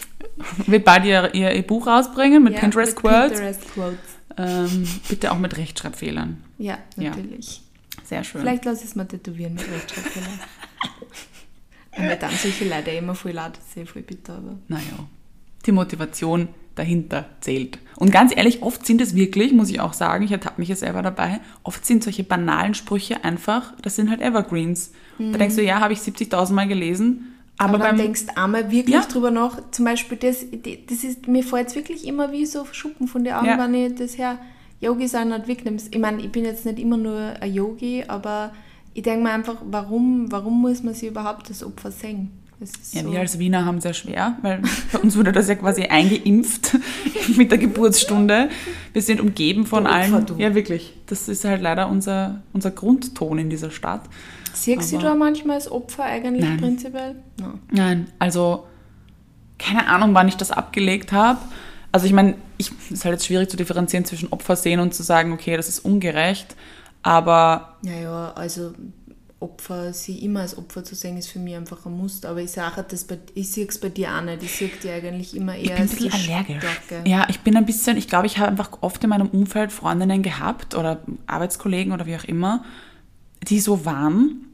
wird 0.67 0.85
bald 0.85 1.05
ihr, 1.05 1.35
ihr, 1.35 1.53
ihr 1.53 1.63
Buch 1.67 1.87
rausbringen 1.87 2.43
mit 2.43 2.55
Ja, 2.55 2.61
Pinterest 2.61 2.97
Quotes. 2.97 3.33
Pinterest 3.33 3.75
Quotes. 3.75 3.99
Ähm, 4.37 4.87
bitte 5.09 5.33
auch 5.33 5.39
mit 5.39 5.57
Rechtschreibfehlern. 5.57 6.43
Ja, 6.59 6.79
Ja. 6.97 7.11
natürlich. 7.11 7.63
Sehr 8.05 8.25
schön. 8.25 8.41
Vielleicht 8.41 8.65
lasse 8.65 8.83
ich 8.85 8.91
es 8.91 8.97
mal 8.97 9.05
tätowieren 9.07 9.55
mit 9.55 9.69
Rechtschreibfehler. 9.71 10.27
Weil 11.97 12.17
dann 12.17 12.31
solche 12.41 12.69
Leute 12.69 12.91
immer 12.93 13.15
voll 13.15 13.33
laut, 13.33 13.57
das 13.57 13.67
ist 13.67 13.77
eh 13.77 13.87
voll 13.87 14.03
bitter, 14.03 14.35
aber. 14.37 14.57
Naja, 14.69 14.83
die 15.67 15.73
Motivation 15.73 16.49
dahinter 16.81 17.27
zählt. 17.41 17.79
Und 17.97 18.11
ganz 18.11 18.35
ehrlich, 18.35 18.63
oft 18.63 18.87
sind 18.87 19.01
es 19.03 19.15
wirklich, 19.15 19.53
muss 19.53 19.69
ich 19.71 19.81
auch 19.81 19.93
sagen, 19.93 20.25
ich 20.25 20.33
ertappe 20.33 20.61
mich 20.61 20.71
ja 20.71 20.77
selber 20.77 21.03
dabei, 21.03 21.41
oft 21.63 21.85
sind 21.85 22.03
solche 22.03 22.25
banalen 22.25 22.75
Sprüche 22.75 23.23
einfach, 23.25 23.75
das 23.83 23.97
sind 23.97 24.09
halt 24.11 24.23
Evergreens. 24.23 24.93
Da 25.19 25.37
denkst 25.37 25.57
du, 25.57 25.63
ja, 25.63 25.81
habe 25.81 25.93
ich 25.93 25.99
70.000 25.99 26.53
Mal 26.55 26.67
gelesen, 26.67 27.35
aber, 27.59 27.75
Aber, 27.75 27.79
dann 27.85 27.97
beim... 27.97 28.07
denkst 28.07 28.27
du 28.27 28.37
einmal 28.39 28.71
wirklich 28.71 28.95
Ja. 28.97 29.03
drüber 29.03 29.31
nach, 29.31 29.61
zum 29.71 29.85
Beispiel 29.85 30.17
das, 30.17 30.47
das 30.89 31.05
ist, 31.05 31.29
mir 31.29 31.45
fällt 31.45 31.69
es 31.69 31.75
wirklich 31.77 32.07
immer 32.07 32.33
wie 32.33 32.47
so 32.47 32.65
Schuppen 32.73 33.07
von 33.07 33.23
den 33.23 33.35
Augen, 33.35 33.47
Ja. 33.49 33.59
wenn 33.59 33.75
ich 33.75 33.95
das 33.97 34.17
her 34.17 34.39
Yogi 34.81 35.07
sein 35.07 35.29
nicht 35.29 35.47
wegnehme. 35.47 35.77
Ich 35.91 35.99
meine, 35.99 36.23
ich 36.23 36.33
bin 36.33 36.47
jetzt 36.47 36.65
nicht 36.65 36.79
immer 36.79 36.97
nur 36.97 37.35
ein 37.39 37.53
Yogi, 37.53 38.05
aber 38.09 38.53
ich 38.95 39.03
denke 39.03 39.23
mir 39.25 39.31
einfach, 39.33 39.57
warum, 39.71 40.33
warum 40.33 40.63
muss 40.63 40.83
man 40.83 40.95
sich 40.95 41.11
überhaupt 41.11 41.51
das 41.51 41.63
Opfer 41.63 41.91
sehen? 41.91 42.31
Ja, 42.93 43.03
so, 43.03 43.13
wir 43.13 43.21
als 43.21 43.39
Wiener 43.39 43.65
haben 43.65 43.81
sehr 43.81 43.95
schwer, 43.95 44.37
weil 44.43 44.61
bei 44.93 44.99
uns 44.99 45.17
wurde 45.17 45.33
das 45.33 45.49
ja 45.49 45.55
quasi 45.55 45.85
eingeimpft 45.85 46.77
mit 47.37 47.51
der 47.51 47.59
Geburtsstunde. 47.59 48.49
Wir 48.93 49.03
sind 49.03 49.21
umgeben 49.21 49.67
von 49.67 49.85
Du 49.85 49.91
allen. 49.91 50.27
du. 50.27 50.35
Ja, 50.37 50.55
wirklich. 50.55 50.95
Das 51.07 51.29
ist 51.29 51.45
halt 51.45 51.63
leider 51.63 51.89
unser, 51.89 52.43
unser 52.53 52.71
Grundton 52.71 53.39
in 53.39 53.49
dieser 53.51 53.71
Stadt. 53.71 54.03
Siehst 54.53 54.93
du 54.93 54.99
da 54.99 55.15
manchmal 55.15 55.57
als 55.57 55.71
Opfer 55.71 56.05
eigentlich 56.05 56.45
Nein. 56.45 56.59
prinzipiell? 56.59 57.17
Nein. 57.39 57.59
Nein, 57.71 58.07
also 58.19 58.67
keine 59.59 59.87
Ahnung, 59.87 60.15
wann 60.15 60.29
ich 60.29 60.37
das 60.37 60.51
abgelegt 60.51 61.13
habe. 61.13 61.39
Also 61.93 62.07
ich 62.07 62.13
meine, 62.13 62.35
ich 62.59 62.71
es 62.87 62.91
ist 62.91 63.05
halt 63.05 63.15
jetzt 63.15 63.27
schwierig 63.27 63.49
zu 63.51 63.57
differenzieren 63.57 64.05
zwischen 64.05 64.29
Opfer 64.33 64.57
sehen 64.57 64.81
und 64.81 64.93
zu 64.95 65.03
sagen, 65.03 65.33
okay, 65.33 65.57
das 65.57 65.69
ist 65.69 65.81
ungerecht. 65.81 66.57
Aber 67.03 67.77
Naja, 67.83 68.33
also 68.35 68.73
Opfer, 69.41 69.95
sie 69.95 70.19
immer 70.19 70.41
als 70.41 70.57
Opfer 70.57 70.85
zu 70.85 70.95
sehen, 70.95 71.17
ist 71.17 71.29
für 71.29 71.39
mich 71.39 71.57
einfach 71.57 71.87
ein 71.87 71.97
Muster. 71.97 72.29
Aber 72.29 72.41
ich 72.41 72.51
sage 72.51 72.85
das 72.87 73.05
bei, 73.05 73.19
ich 73.35 73.51
sehe 73.51 73.67
es 73.67 73.81
bei 73.81 73.89
dir 73.89 74.15
auch 74.15 74.21
nicht. 74.21 74.43
Ich 74.43 74.53
sehe 74.53 74.69
dir 74.69 74.93
eigentlich 74.93 75.35
immer 75.35 75.57
eher 75.57 75.63
ich 75.63 75.69
bin 75.69 75.77
ein 75.77 75.83
als 75.83 75.95
bisschen 75.95 76.11
die 76.11 76.33
allergisch. 76.33 76.63
Stärke. 76.85 77.09
Ja, 77.09 77.27
ich 77.31 77.41
bin 77.41 77.57
ein 77.57 77.65
bisschen, 77.65 77.97
ich 77.97 78.07
glaube, 78.07 78.27
ich 78.27 78.37
habe 78.37 78.49
einfach 78.49 78.71
oft 78.83 79.03
in 79.03 79.09
meinem 79.09 79.29
Umfeld 79.29 79.73
Freundinnen 79.73 80.23
gehabt 80.23 80.75
oder 80.75 81.03
Arbeitskollegen 81.27 81.93
oder 81.93 82.05
wie 82.05 82.17
auch 82.17 82.25
immer, 82.25 82.65
die 83.49 83.61
so 83.61 83.87
waren. 83.87 84.45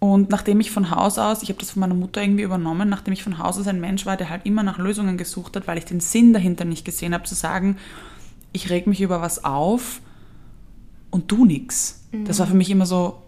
Und 0.00 0.28
nachdem 0.28 0.58
ich 0.58 0.72
von 0.72 0.90
Haus 0.90 1.18
aus, 1.18 1.42
ich 1.44 1.48
habe 1.48 1.60
das 1.60 1.70
von 1.70 1.80
meiner 1.80 1.94
Mutter 1.94 2.20
irgendwie 2.20 2.42
übernommen, 2.42 2.88
nachdem 2.88 3.14
ich 3.14 3.22
von 3.22 3.38
Haus 3.38 3.58
aus 3.58 3.68
ein 3.68 3.80
Mensch 3.80 4.06
war, 4.06 4.16
der 4.16 4.28
halt 4.28 4.44
immer 4.44 4.64
nach 4.64 4.78
Lösungen 4.78 5.16
gesucht 5.16 5.54
hat, 5.54 5.68
weil 5.68 5.78
ich 5.78 5.84
den 5.84 6.00
Sinn 6.00 6.32
dahinter 6.32 6.64
nicht 6.64 6.84
gesehen 6.84 7.14
habe, 7.14 7.24
zu 7.24 7.36
sagen, 7.36 7.76
ich 8.52 8.70
reg 8.70 8.88
mich 8.88 9.00
über 9.00 9.22
was 9.22 9.44
auf 9.44 10.00
und 11.10 11.30
du 11.30 11.44
nix. 11.44 12.02
Das 12.24 12.38
war 12.38 12.46
für 12.46 12.54
mich 12.54 12.70
immer 12.70 12.86
so 12.86 13.22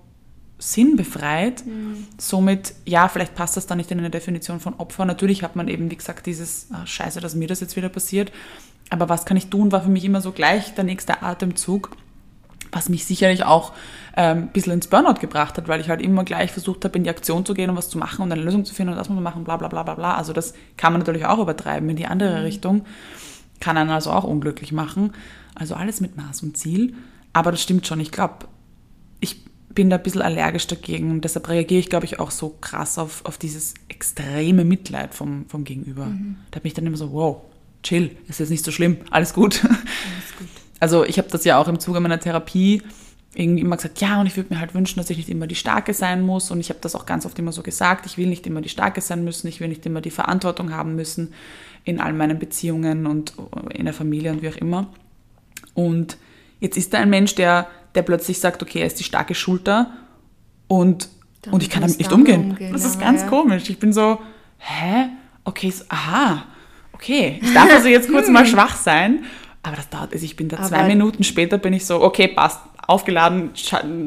sinnbefreit. 0.59 1.63
Somit, 2.19 2.75
ja, 2.85 3.09
vielleicht 3.09 3.35
passt 3.35 3.57
das 3.57 3.67
dann 3.67 3.79
nicht 3.79 3.91
in 3.91 3.99
eine 3.99 4.11
Definition 4.11 4.61
von 4.61 4.75
Opfer. 4.75 5.05
Natürlich 5.05 5.43
hat 5.43 5.57
man 5.57 5.69
eben, 5.69 5.91
wie 5.91 5.97
gesagt, 5.97 6.27
dieses 6.27 6.69
ah, 6.73 6.85
Scheiße, 6.85 7.21
dass 7.21 7.35
mir 7.35 7.49
das 7.49 7.61
jetzt 7.61 7.77
wieder 7.77 7.89
passiert. 7.89 8.33
Aber 8.91 9.09
was 9.09 9.25
kann 9.25 9.37
ich 9.37 9.49
tun, 9.49 9.71
war 9.73 9.83
für 9.83 9.91
mich 9.91 10.05
immer 10.05 10.21
so 10.21 10.33
gleich 10.33 10.75
der 10.75 10.85
nächste 10.85 11.23
Atemzug, 11.23 11.91
was 12.73 12.89
mich 12.89 13.05
sicherlich 13.05 13.45
auch 13.45 13.73
ähm, 14.17 14.39
ein 14.39 14.49
bisschen 14.49 14.75
ins 14.75 14.89
Burnout 14.89 15.21
gebracht 15.21 15.57
hat, 15.57 15.69
weil 15.69 15.81
ich 15.81 15.89
halt 15.89 16.01
immer 16.01 16.25
gleich 16.25 16.51
versucht 16.51 16.85
habe, 16.85 16.97
in 16.97 17.05
die 17.05 17.11
Aktion 17.11 17.45
zu 17.45 17.55
gehen 17.55 17.71
und 17.71 17.77
was 17.77 17.89
zu 17.89 17.99
machen 17.99 18.23
und 18.23 18.33
eine 18.33 18.43
Lösung 18.43 18.65
zu 18.65 18.75
finden 18.75 18.93
und 18.93 18.99
das 18.99 19.09
muss 19.09 19.15
man 19.15 19.25
machen, 19.25 19.45
bla 19.45 19.57
bla 19.57 19.69
bla 19.69 19.83
bla 19.83 19.95
bla. 19.95 20.17
Also 20.17 20.33
das 20.33 20.55
kann 20.77 20.93
man 20.93 21.01
natürlich 21.01 21.27
auch 21.27 21.39
übertreiben 21.39 21.89
in 21.89 21.97
die 21.97 22.07
andere 22.07 22.45
Richtung. 22.45 22.85
Kann 23.61 23.77
einen 23.77 23.91
also 23.91 24.11
auch 24.11 24.25
unglücklich 24.25 24.73
machen. 24.73 25.13
Also 25.55 25.75
alles 25.75 26.01
mit 26.01 26.17
Maß 26.17 26.43
und 26.43 26.57
Ziel. 26.57 26.95
Aber 27.33 27.51
das 27.51 27.63
stimmt 27.63 27.87
schon. 27.87 28.01
Ich 28.01 28.11
glaube, 28.11 28.47
ich 29.21 29.48
bin 29.71 29.91
da 29.91 29.97
ein 29.97 30.03
bisschen 30.03 30.23
allergisch 30.23 30.67
dagegen 30.67 31.11
und 31.11 31.23
deshalb 31.23 31.49
reagiere 31.49 31.81
ich, 31.81 31.91
glaube 31.91 32.07
ich, 32.07 32.19
auch 32.19 32.31
so 32.31 32.57
krass 32.61 32.99
auf, 32.99 33.25
auf 33.25 33.39
dieses 33.39 33.75
extreme 33.89 34.65
Mitleid 34.65 35.15
vom, 35.15 35.47
vom 35.49 35.65
Gegenüber. 35.65 36.09
Da 36.51 36.61
bin 36.61 36.69
ich 36.69 36.75
dann 36.75 36.87
immer 36.87 36.97
so, 36.97 37.13
wow, 37.13 37.43
chill, 37.83 38.17
ist 38.29 38.41
jetzt 38.41 38.51
nicht 38.51 38.65
so 38.65 38.71
schlimm, 38.71 38.99
alles 39.11 39.35
gut. 39.35 39.65
Alles 39.65 40.37
gut. 40.39 40.49
Also 40.81 41.05
ich 41.05 41.19
habe 41.19 41.27
das 41.29 41.45
ja 41.45 41.59
auch 41.59 41.67
im 41.67 41.81
Zuge 41.81 41.99
meiner 41.99 42.21
Therapie 42.21 42.83
irgendwie 43.35 43.63
immer 43.63 43.77
gesagt, 43.77 44.01
ja, 44.01 44.21
und 44.21 44.27
ich 44.27 44.37
würde 44.37 44.53
mir 44.53 44.61
halt 44.61 44.75
wünschen, 44.75 44.99
dass 44.99 45.11
ich 45.11 45.17
nicht 45.17 45.29
immer 45.29 45.47
die 45.47 45.55
Starke 45.55 45.93
sein 45.93 46.23
muss. 46.23 46.51
Und 46.51 46.61
ich 46.61 46.71
habe 46.71 46.81
das 46.81 46.95
auch 46.95 47.07
ganz 47.07 47.27
oft 47.27 47.39
immer 47.39 47.53
so 47.53 47.63
gesagt, 47.63 48.07
ich 48.07 48.17
will 48.17 48.27
nicht 48.27 48.47
immer 48.47 48.61
die 48.61 48.69
Starke 48.69 49.01
sein 49.01 49.23
müssen, 49.23 49.49
ich 49.49 49.61
will 49.61 49.69
nicht 49.69 49.85
immer 49.87 50.01
die 50.01 50.11
Verantwortung 50.11 50.73
haben 50.73 50.95
müssen 50.95 51.35
in 51.85 52.01
all 52.01 52.13
meinen 52.13 52.39
Beziehungen 52.39 53.07
und 53.07 53.35
in 53.73 53.85
der 53.85 53.95
Familie 53.95 54.33
und 54.33 54.43
wie 54.43 54.49
auch 54.49 54.57
immer. 54.57 54.89
Und 55.75 56.17
jetzt 56.61 56.77
ist 56.77 56.95
da 56.95 56.99
ein 56.99 57.11
Mensch, 57.11 57.35
der, 57.35 57.69
der 57.99 58.03
plötzlich 58.05 58.39
sagt, 58.39 58.63
okay, 58.63 58.79
er 58.81 58.87
ist 58.87 58.99
die 59.01 59.05
starke 59.05 59.35
Schulter 59.35 59.91
und 60.69 61.09
Und 61.51 61.63
ich 61.63 61.69
kann 61.71 61.83
damit 61.83 61.99
nicht 61.99 62.13
umgehen. 62.13 62.51
umgehen, 62.53 62.73
Das 62.73 62.85
ist 62.85 63.01
ganz 63.01 63.23
ja. 63.23 63.29
komisch. 63.29 63.69
Ich 63.69 63.79
bin 63.79 63.93
so, 63.93 64.19
hä? 64.59 65.09
Okay, 65.45 65.71
so, 65.71 65.85
aha, 65.89 66.45
okay. 66.93 67.41
Ich 67.43 67.53
darf 67.53 67.71
also 67.73 67.89
jetzt 67.89 68.09
kurz 68.09 68.29
mal 68.29 68.47
schwach 68.53 68.77
sein. 68.77 69.25
Aber 69.63 69.77
das 69.77 69.89
dauert, 69.89 70.13
also 70.13 70.25
ich 70.25 70.37
bin 70.37 70.49
da 70.49 70.63
zwei 70.63 70.79
Aber- 70.79 70.89
Minuten 70.89 71.25
später 71.25 71.59
bin 71.59 71.73
ich 71.73 71.85
so, 71.85 72.01
okay, 72.01 72.29
passt, 72.29 72.61
aufgeladen, 72.87 73.51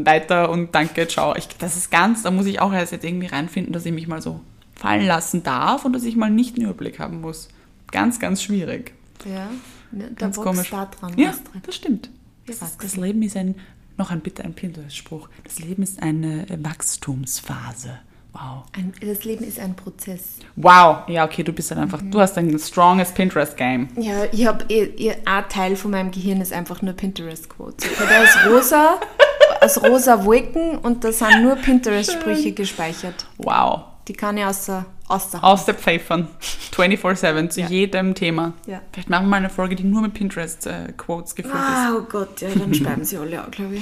weiter 0.06 0.50
und 0.50 0.74
danke, 0.74 1.08
ciao. 1.08 1.36
Ich, 1.36 1.48
das 1.60 1.76
ist 1.78 1.92
ganz, 1.92 2.24
da 2.24 2.32
muss 2.32 2.46
ich 2.48 2.60
auch 2.62 2.74
erst 2.74 2.92
jetzt 2.94 3.04
irgendwie 3.06 3.28
reinfinden, 3.28 3.74
dass 3.74 3.86
ich 3.86 3.92
mich 3.92 4.08
mal 4.08 4.22
so 4.22 4.40
fallen 4.76 5.06
lassen 5.06 5.44
darf 5.44 5.86
und 5.86 5.94
dass 5.94 6.04
ich 6.04 6.16
mal 6.16 6.30
nicht 6.32 6.58
den 6.58 6.64
Überblick 6.64 6.98
haben 7.00 7.22
muss. 7.22 7.50
Ganz, 7.92 8.20
ganz 8.20 8.42
schwierig. 8.42 8.94
Ja, 9.26 9.50
ne, 9.92 10.12
Ganz 10.16 10.38
komisch. 10.38 10.70
da 10.72 10.86
dran. 10.86 11.14
Ja, 11.18 11.34
das 11.66 11.76
stimmt. 11.76 12.10
Das, 12.48 12.60
das 12.78 12.96
Leben 12.96 13.22
ist 13.22 13.38
ein, 13.38 13.56
noch 13.98 14.12
ein 14.12 14.22
bitte 14.22 14.44
ein 14.44 14.54
Pinterest-Spruch. 14.54 15.30
Das 15.44 15.60
Leben 15.60 15.84
ist 15.84 16.02
eine 16.02 16.46
Wachstumsphase. 16.50 18.00
Wow. 18.34 18.64
Ein, 18.78 18.94
das 19.02 19.26
Leben 19.26 19.44
ist 19.44 19.60
ein 19.60 19.76
Prozess. 19.76 20.38
Wow. 20.56 21.08
Ja, 21.10 21.26
okay, 21.26 21.44
du 21.44 21.52
bist 21.52 21.70
dann 21.72 21.80
einfach, 21.80 22.02
Mhm. 22.02 22.12
du 22.12 22.22
hast 22.22 22.38
ein 22.38 22.58
stronges 22.60 23.12
Pinterest-Game. 23.12 23.90
Ja, 23.98 24.24
ich 24.32 24.46
habe 24.48 24.66
ein 24.70 25.50
Teil 25.50 25.76
von 25.76 25.92
meinem 25.92 26.12
Gehirn 26.12 26.40
ist 26.40 26.54
einfach 26.54 26.82
nur 26.82 26.94
Pinterest-Quotes. 26.94 27.86
Okay, 27.86 28.04
da 28.08 28.24
ist 28.24 28.38
rosa, 28.50 29.00
aus 29.62 29.84
rosa 29.84 30.24
Wolken 30.24 30.78
und 30.78 31.04
da 31.04 31.12
sind 31.12 31.44
nur 31.44 31.56
Pinterest-Sprüche 31.58 32.54
gespeichert. 32.54 33.26
Wow. 33.38 33.82
Die 34.08 34.14
kann 34.14 34.38
ich 34.38 34.46
außer, 34.46 34.86
außer 35.12 35.44
Aus 35.44 35.66
der 35.66 35.76
Pfeffern. 35.76 36.28
24-7 36.74 37.50
zu 37.50 37.62
Ja. 37.62 37.68
jedem 37.68 38.16
Thema. 38.16 38.54
Ja. 38.66 38.82
Vielleicht 38.92 39.10
machen 39.10 39.26
wir 39.26 39.30
mal 39.32 39.38
eine 39.38 39.50
Folge, 39.50 39.76
die 39.76 39.84
nur 39.84 40.02
mit 40.02 40.14
Pinterest-Quotes 40.14 41.36
gefüllt 41.36 41.56
ist. 41.56 41.60
Ah, 41.62 41.94
oh 41.98 42.02
Gott, 42.10 42.42
ja, 42.42 42.50
dann 42.50 42.74
sterben 42.74 43.04
sie 43.04 43.18
alle 43.18 43.44
auch, 43.46 43.52
glaube 43.52 43.76
ich. 43.76 43.82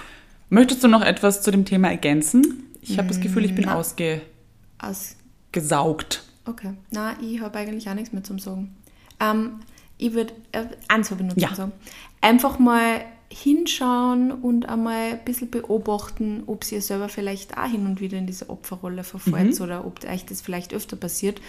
Möchtest 0.48 0.82
du 0.82 0.88
noch 0.88 1.02
etwas 1.02 1.42
zu 1.42 1.50
dem 1.50 1.64
Thema 1.64 1.88
ergänzen? 1.90 2.64
Ich 2.82 2.98
habe 2.98 3.08
das 3.08 3.20
Gefühl, 3.20 3.44
ich 3.44 3.54
bin 3.54 3.68
ausgesaugt. 3.68 4.22
Aus, 4.78 5.16
okay. 6.46 6.72
Na, 6.90 7.14
ich 7.20 7.40
habe 7.40 7.58
eigentlich 7.58 7.88
auch 7.88 7.94
nichts 7.94 8.12
mehr 8.12 8.24
zum 8.24 8.38
Sagen. 8.38 8.74
Ähm, 9.20 9.60
ich 9.98 10.14
würde, 10.14 10.32
äh, 10.52 10.64
eins 10.88 11.10
habe 11.10 11.22
ich 11.22 11.32
Ja. 11.42 11.48
zum 11.48 11.56
Sagen. 11.56 11.72
Einfach 12.20 12.58
mal 12.58 13.02
hinschauen 13.32 14.32
und 14.32 14.68
einmal 14.68 15.12
ein 15.12 15.24
bisschen 15.24 15.50
beobachten, 15.50 16.42
ob 16.46 16.70
ihr 16.72 16.82
selber 16.82 17.08
vielleicht 17.08 17.56
auch 17.56 17.66
hin 17.70 17.86
und 17.86 18.00
wieder 18.00 18.18
in 18.18 18.26
diese 18.26 18.50
Opferrolle 18.50 19.04
verfällt 19.04 19.56
Mhm. 19.58 19.64
oder 19.64 19.84
ob 19.86 20.04
euch 20.04 20.24
das 20.26 20.40
vielleicht 20.40 20.74
öfter 20.74 20.96
passiert, 20.96 21.40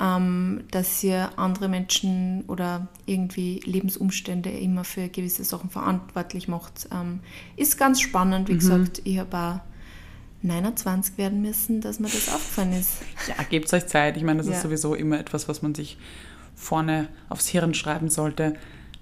ähm, 0.00 0.64
dass 0.70 1.04
ihr 1.04 1.30
andere 1.38 1.68
Menschen 1.68 2.44
oder 2.48 2.88
irgendwie 3.04 3.60
Lebensumstände 3.64 4.48
immer 4.50 4.84
für 4.84 5.08
gewisse 5.08 5.44
Sachen 5.44 5.68
verantwortlich 5.68 6.48
macht. 6.48 6.88
Ähm, 6.90 7.20
ist 7.56 7.76
ganz 7.76 8.00
spannend, 8.00 8.48
wie 8.48 8.54
Mhm. 8.54 8.58
gesagt, 8.58 9.02
ich 9.04 9.18
habe 9.18 9.36
auch 9.36 9.60
29 10.42 11.18
werden 11.18 11.42
müssen, 11.42 11.80
dass 11.82 11.98
mir 11.98 12.08
das 12.08 12.28
aufgefallen 12.28 12.72
ist. 12.72 12.92
Ja, 13.28 13.34
gebt 13.48 13.72
euch 13.74 13.86
Zeit. 13.86 14.16
Ich 14.16 14.22
meine, 14.22 14.38
das 14.38 14.46
Ja. 14.46 14.52
ist 14.54 14.62
sowieso 14.62 14.94
immer 14.94 15.18
etwas, 15.18 15.48
was 15.48 15.60
man 15.60 15.74
sich 15.74 15.98
vorne 16.54 17.08
aufs 17.28 17.48
Hirn 17.48 17.74
schreiben 17.74 18.08
sollte, 18.08 18.54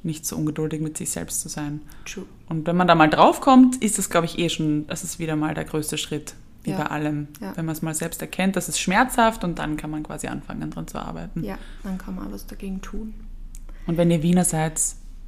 nicht 0.04 0.26
so 0.26 0.36
ungeduldig 0.36 0.80
mit 0.80 0.96
sich 0.98 1.10
selbst 1.10 1.40
zu 1.40 1.48
sein. 1.48 1.80
True. 2.04 2.26
Und 2.48 2.66
wenn 2.66 2.76
man 2.76 2.86
da 2.86 2.94
mal 2.94 3.08
draufkommt, 3.10 3.76
ist 3.82 3.98
das, 3.98 4.10
glaube 4.10 4.26
ich, 4.26 4.38
eh 4.38 4.48
schon, 4.50 4.86
das 4.86 5.02
ist 5.04 5.18
wieder 5.18 5.34
mal 5.36 5.54
der 5.54 5.64
größte 5.64 5.96
Schritt, 5.98 6.34
wie 6.62 6.70
Ja. 6.70 6.78
bei 6.78 6.86
allem. 6.86 7.28
Ja. 7.40 7.56
Wenn 7.56 7.64
man 7.64 7.74
es 7.74 7.82
mal 7.82 7.94
selbst 7.94 8.20
erkennt, 8.20 8.56
das 8.56 8.68
ist 8.68 8.78
schmerzhaft 8.78 9.44
und 9.44 9.58
dann 9.58 9.76
kann 9.76 9.90
man 9.90 10.02
quasi 10.02 10.26
anfangen, 10.26 10.70
dran 10.70 10.86
zu 10.86 10.98
arbeiten. 10.98 11.42
Ja, 11.42 11.58
dann 11.82 11.98
kann 11.98 12.14
man 12.14 12.30
was 12.32 12.46
dagegen 12.46 12.80
tun. 12.82 13.14
Und 13.86 13.96
wenn 13.96 14.10
ihr 14.10 14.22
Wiener 14.22 14.44
seid, 14.44 14.80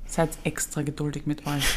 seid 0.06 0.30
extra 0.44 0.82
geduldig 0.82 1.26
mit 1.26 1.46
euch. 1.46 1.64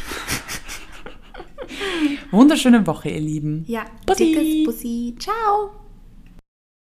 Wunderschöne 2.31 2.85
Woche, 2.85 3.09
ihr 3.09 3.19
Lieben. 3.21 3.63
Ja, 3.67 3.85
Bussi. 4.05 4.63
Bussi. 4.65 5.15
Ciao. 5.19 5.71